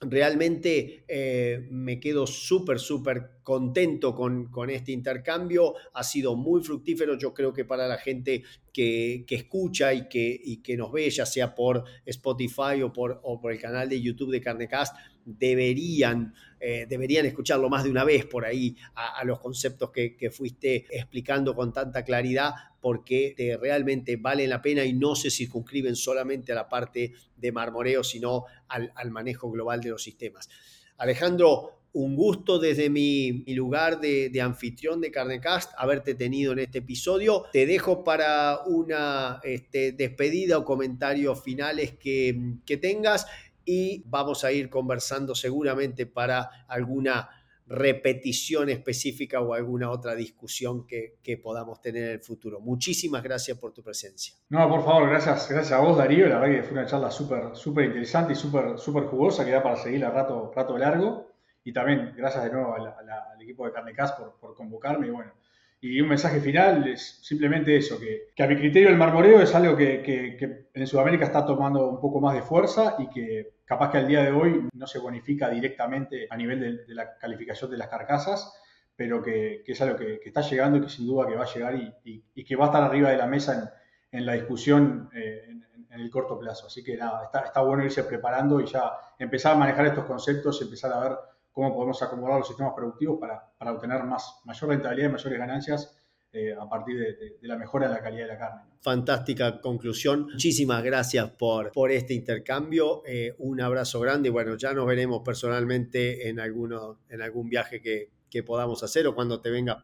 realmente 0.00 1.04
eh, 1.08 1.66
me 1.70 1.98
quedo 1.98 2.26
súper, 2.26 2.78
súper 2.78 3.38
contento 3.42 4.14
con, 4.14 4.50
con, 4.50 4.70
este 4.70 4.92
intercambio. 4.92 5.74
Ha 5.94 6.04
sido 6.04 6.36
muy 6.36 6.62
fructífero, 6.62 7.16
yo 7.16 7.32
creo 7.32 7.52
que 7.52 7.64
para 7.64 7.88
la 7.88 7.96
gente 7.96 8.42
que, 8.72 9.24
escucha 9.28 9.94
y 9.94 10.08
que, 10.08 10.38
y 10.42 10.58
que, 10.58 10.76
nos 10.76 10.92
ve, 10.92 11.08
ya 11.08 11.24
sea 11.24 11.54
por 11.54 11.84
Spotify 12.04 12.82
o 12.82 12.92
por, 12.92 13.20
o 13.22 13.40
por 13.40 13.52
el 13.52 13.60
canal 13.60 13.88
de 13.88 14.02
YouTube 14.02 14.32
de 14.32 14.40
Carnecast, 14.40 14.96
deberían, 15.26 16.32
eh, 16.60 16.86
deberían 16.88 17.26
escucharlo 17.26 17.68
más 17.68 17.84
de 17.84 17.90
una 17.90 18.04
vez 18.04 18.24
por 18.24 18.46
ahí 18.46 18.76
a, 18.94 19.22
los 19.24 19.40
conceptos 19.40 19.90
que, 19.90 20.30
fuiste 20.30 20.86
explicando 20.90 21.54
con 21.54 21.72
tanta 21.72 22.04
claridad, 22.04 22.52
porque 22.80 23.34
eh, 23.36 23.58
realmente 23.60 24.16
valen 24.16 24.48
la 24.48 24.62
pena 24.62 24.84
y 24.84 24.92
no 24.92 25.16
se 25.16 25.30
circunscriben 25.30 25.96
solamente 25.96 26.52
a 26.52 26.54
la 26.54 26.68
parte 26.68 27.12
de 27.36 27.52
marmoreo, 27.52 28.04
sino 28.04 28.44
al, 28.68 29.10
manejo 29.10 29.50
global 29.50 29.80
de 29.80 29.90
los 29.90 30.02
sistemas. 30.02 30.48
Alejandro, 30.96 31.80
un 31.92 32.14
gusto 32.14 32.58
desde 32.58 32.90
mi, 32.90 33.42
lugar 33.54 34.00
de, 34.00 34.40
anfitrión 34.40 35.00
de 35.00 35.10
Carnecast 35.10 35.72
haberte 35.78 36.14
tenido 36.14 36.52
en 36.52 36.60
este 36.60 36.78
episodio. 36.78 37.44
Te 37.52 37.64
dejo 37.66 38.04
para 38.04 38.60
una 38.66 39.40
este, 39.42 39.92
despedida 39.92 40.58
o 40.58 40.64
comentarios 40.64 41.42
finales 41.42 41.94
que, 41.98 42.58
que 42.66 42.76
tengas 42.76 43.26
y 43.66 44.02
vamos 44.06 44.44
a 44.44 44.52
ir 44.52 44.70
conversando 44.70 45.34
seguramente 45.34 46.06
para 46.06 46.64
alguna 46.68 47.28
repetición 47.66 48.68
específica 48.68 49.40
o 49.40 49.52
alguna 49.52 49.90
otra 49.90 50.14
discusión 50.14 50.86
que, 50.86 51.18
podamos 51.42 51.80
tener 51.80 52.04
en 52.04 52.10
el 52.12 52.20
futuro. 52.20 52.60
Muchísimas 52.60 53.22
gracias 53.22 53.58
por 53.58 53.72
tu 53.72 53.82
presencia. 53.82 54.36
No, 54.48 54.68
por 54.68 54.84
favor, 54.84 55.10
gracias, 55.10 55.48
gracias 55.50 55.72
a 55.72 55.80
vos, 55.80 55.98
Darío. 55.98 56.28
La 56.28 56.38
verdad 56.38 56.56
que 56.56 56.62
fue 56.62 56.78
una 56.78 56.86
charla 56.86 57.10
súper 57.10 57.56
súper 57.56 57.86
interesante 57.86 58.32
y 58.34 58.36
súper 58.36 58.78
súper 58.78 59.04
jugosa 59.04 59.44
que 59.44 59.50
da 59.50 59.62
para 59.62 59.76
seguir 59.76 60.04
a 60.04 60.10
rato, 60.10 60.52
rato 60.54 60.78
largo. 60.78 61.32
Y 61.64 61.72
también 61.72 62.14
gracias 62.16 62.44
de 62.44 62.52
nuevo 62.52 62.76
al 62.76 63.42
equipo 63.42 63.66
de 63.66 63.72
Carnecas 63.72 64.12
por, 64.12 64.38
por 64.38 64.54
convocarme. 64.54 65.08
Y 65.08 65.10
bueno, 65.10 65.32
y 65.80 66.00
un 66.00 66.08
mensaje 66.08 66.40
final 66.40 66.88
es 66.88 67.20
simplemente 67.22 67.76
eso, 67.76 67.98
que, 68.00 68.42
a 68.42 68.46
mi 68.46 68.56
criterio 68.56 68.88
el 68.88 68.96
marmoreo 68.96 69.40
es 69.40 69.54
algo 69.54 69.76
que, 69.76 70.65
en 70.76 70.86
Sudamérica 70.86 71.24
está 71.24 71.46
tomando 71.46 71.88
un 71.88 71.98
poco 71.98 72.20
más 72.20 72.34
de 72.34 72.42
fuerza 72.42 72.96
y 72.98 73.08
que 73.08 73.54
capaz 73.64 73.90
que 73.90 73.96
al 73.96 74.06
día 74.06 74.22
de 74.22 74.30
hoy 74.30 74.68
no 74.74 74.86
se 74.86 74.98
bonifica 74.98 75.48
directamente 75.48 76.26
a 76.28 76.36
nivel 76.36 76.84
de, 76.86 76.94
la 76.94 77.16
calificación 77.16 77.70
de 77.70 77.78
las 77.78 77.88
carcasas, 77.88 78.52
pero 78.94 79.22
que, 79.22 79.62
es 79.66 79.80
algo 79.80 79.96
que, 79.96 80.20
está 80.22 80.42
llegando 80.42 80.76
y 80.76 80.82
que 80.82 80.90
sin 80.90 81.06
duda 81.06 81.26
que 81.26 81.34
va 81.34 81.44
a 81.44 81.52
llegar 81.54 81.74
y, 82.04 82.44
que 82.44 82.56
va 82.56 82.66
a 82.66 82.68
estar 82.68 82.82
arriba 82.82 83.08
de 83.08 83.16
la 83.16 83.26
mesa 83.26 83.72
en, 84.12 84.26
la 84.26 84.34
discusión 84.34 85.08
eh, 85.14 85.46
en, 85.48 85.64
el 85.98 86.10
corto 86.10 86.38
plazo. 86.38 86.66
Así 86.66 86.84
que 86.84 86.94
nada, 86.94 87.30
está, 87.32 87.62
bueno 87.62 87.82
irse 87.82 88.04
preparando 88.04 88.60
y 88.60 88.66
ya 88.66 88.92
empezar 89.18 89.54
a 89.54 89.58
manejar 89.58 89.86
estos 89.86 90.04
conceptos 90.04 90.60
empezar 90.60 90.92
a 90.92 91.00
ver 91.00 91.18
cómo 91.52 91.72
podemos 91.72 92.02
acomodar 92.02 92.40
los 92.40 92.48
sistemas 92.48 92.74
productivos 92.74 93.18
para, 93.18 93.72
obtener 93.72 94.04
más, 94.04 94.42
mayor 94.44 94.68
rentabilidad 94.68 95.08
y 95.08 95.12
mayores 95.12 95.38
ganancias 95.38 96.05
eh, 96.36 96.54
a 96.58 96.68
partir 96.68 96.98
de, 96.98 97.38
la 97.42 97.56
mejora 97.56 97.88
de 97.88 97.94
la 97.94 98.02
calidad 98.02 98.26
de 98.26 98.32
la 98.32 98.38
carne. 98.38 98.62
Fantástica 98.80 99.60
conclusión. 99.60 100.28
Muchísimas 100.32 100.82
gracias 100.82 101.30
por, 101.30 101.72
por 101.72 101.90
este 101.90 102.14
intercambio. 102.14 103.02
Eh, 103.06 103.34
un 103.38 103.60
abrazo 103.60 104.00
grande. 104.00 104.30
Bueno, 104.30 104.56
ya 104.56 104.72
nos 104.72 104.86
veremos 104.86 105.22
personalmente 105.24 106.28
en, 106.28 106.40
alguno, 106.40 107.00
en 107.08 107.22
algún 107.22 107.48
viaje 107.48 107.80
que, 107.80 108.10
podamos 108.44 108.82
hacer 108.82 109.06
o 109.06 109.14
cuando 109.14 109.40
te 109.40 109.48
vengas 109.48 109.78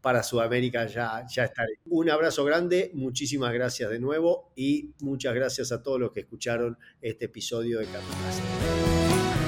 para, 0.00 0.24
Sudamérica 0.24 0.88
ya, 0.88 1.24
ya 1.32 1.44
estaré. 1.44 1.74
Un 1.84 2.10
abrazo 2.10 2.44
grande, 2.44 2.90
muchísimas 2.94 3.52
gracias 3.52 3.88
de 3.90 4.00
nuevo 4.00 4.50
y 4.56 4.92
muchas 5.02 5.36
gracias 5.36 5.70
a 5.70 5.84
todos 5.84 6.00
los 6.00 6.10
que 6.10 6.18
escucharon 6.18 6.76
este 7.00 7.26
episodio 7.26 7.78
de 7.78 7.84
Carne 7.84 8.76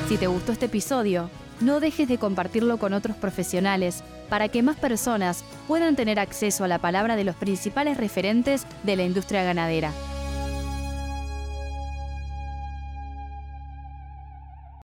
si 0.08 0.16
te 0.16 0.26
gustó 0.26 0.52
este 0.52 0.66
episodio, 0.66 1.28
no 1.60 1.80
dejes 1.80 2.08
de 2.08 2.18
compartirlo 2.18 2.78
con 2.78 2.92
otros 2.92 3.16
profesionales 3.16 4.02
para 4.28 4.48
que 4.48 4.62
más 4.62 4.76
personas 4.76 5.44
puedan 5.66 5.96
tener 5.96 6.18
acceso 6.18 6.64
a 6.64 6.68
la 6.68 6.78
palabra 6.78 7.16
de 7.16 7.24
los 7.24 7.36
principales 7.36 7.96
referentes 7.96 8.66
de 8.82 8.96
la 8.96 9.04
industria 9.04 9.42
ganadera. 9.42 9.92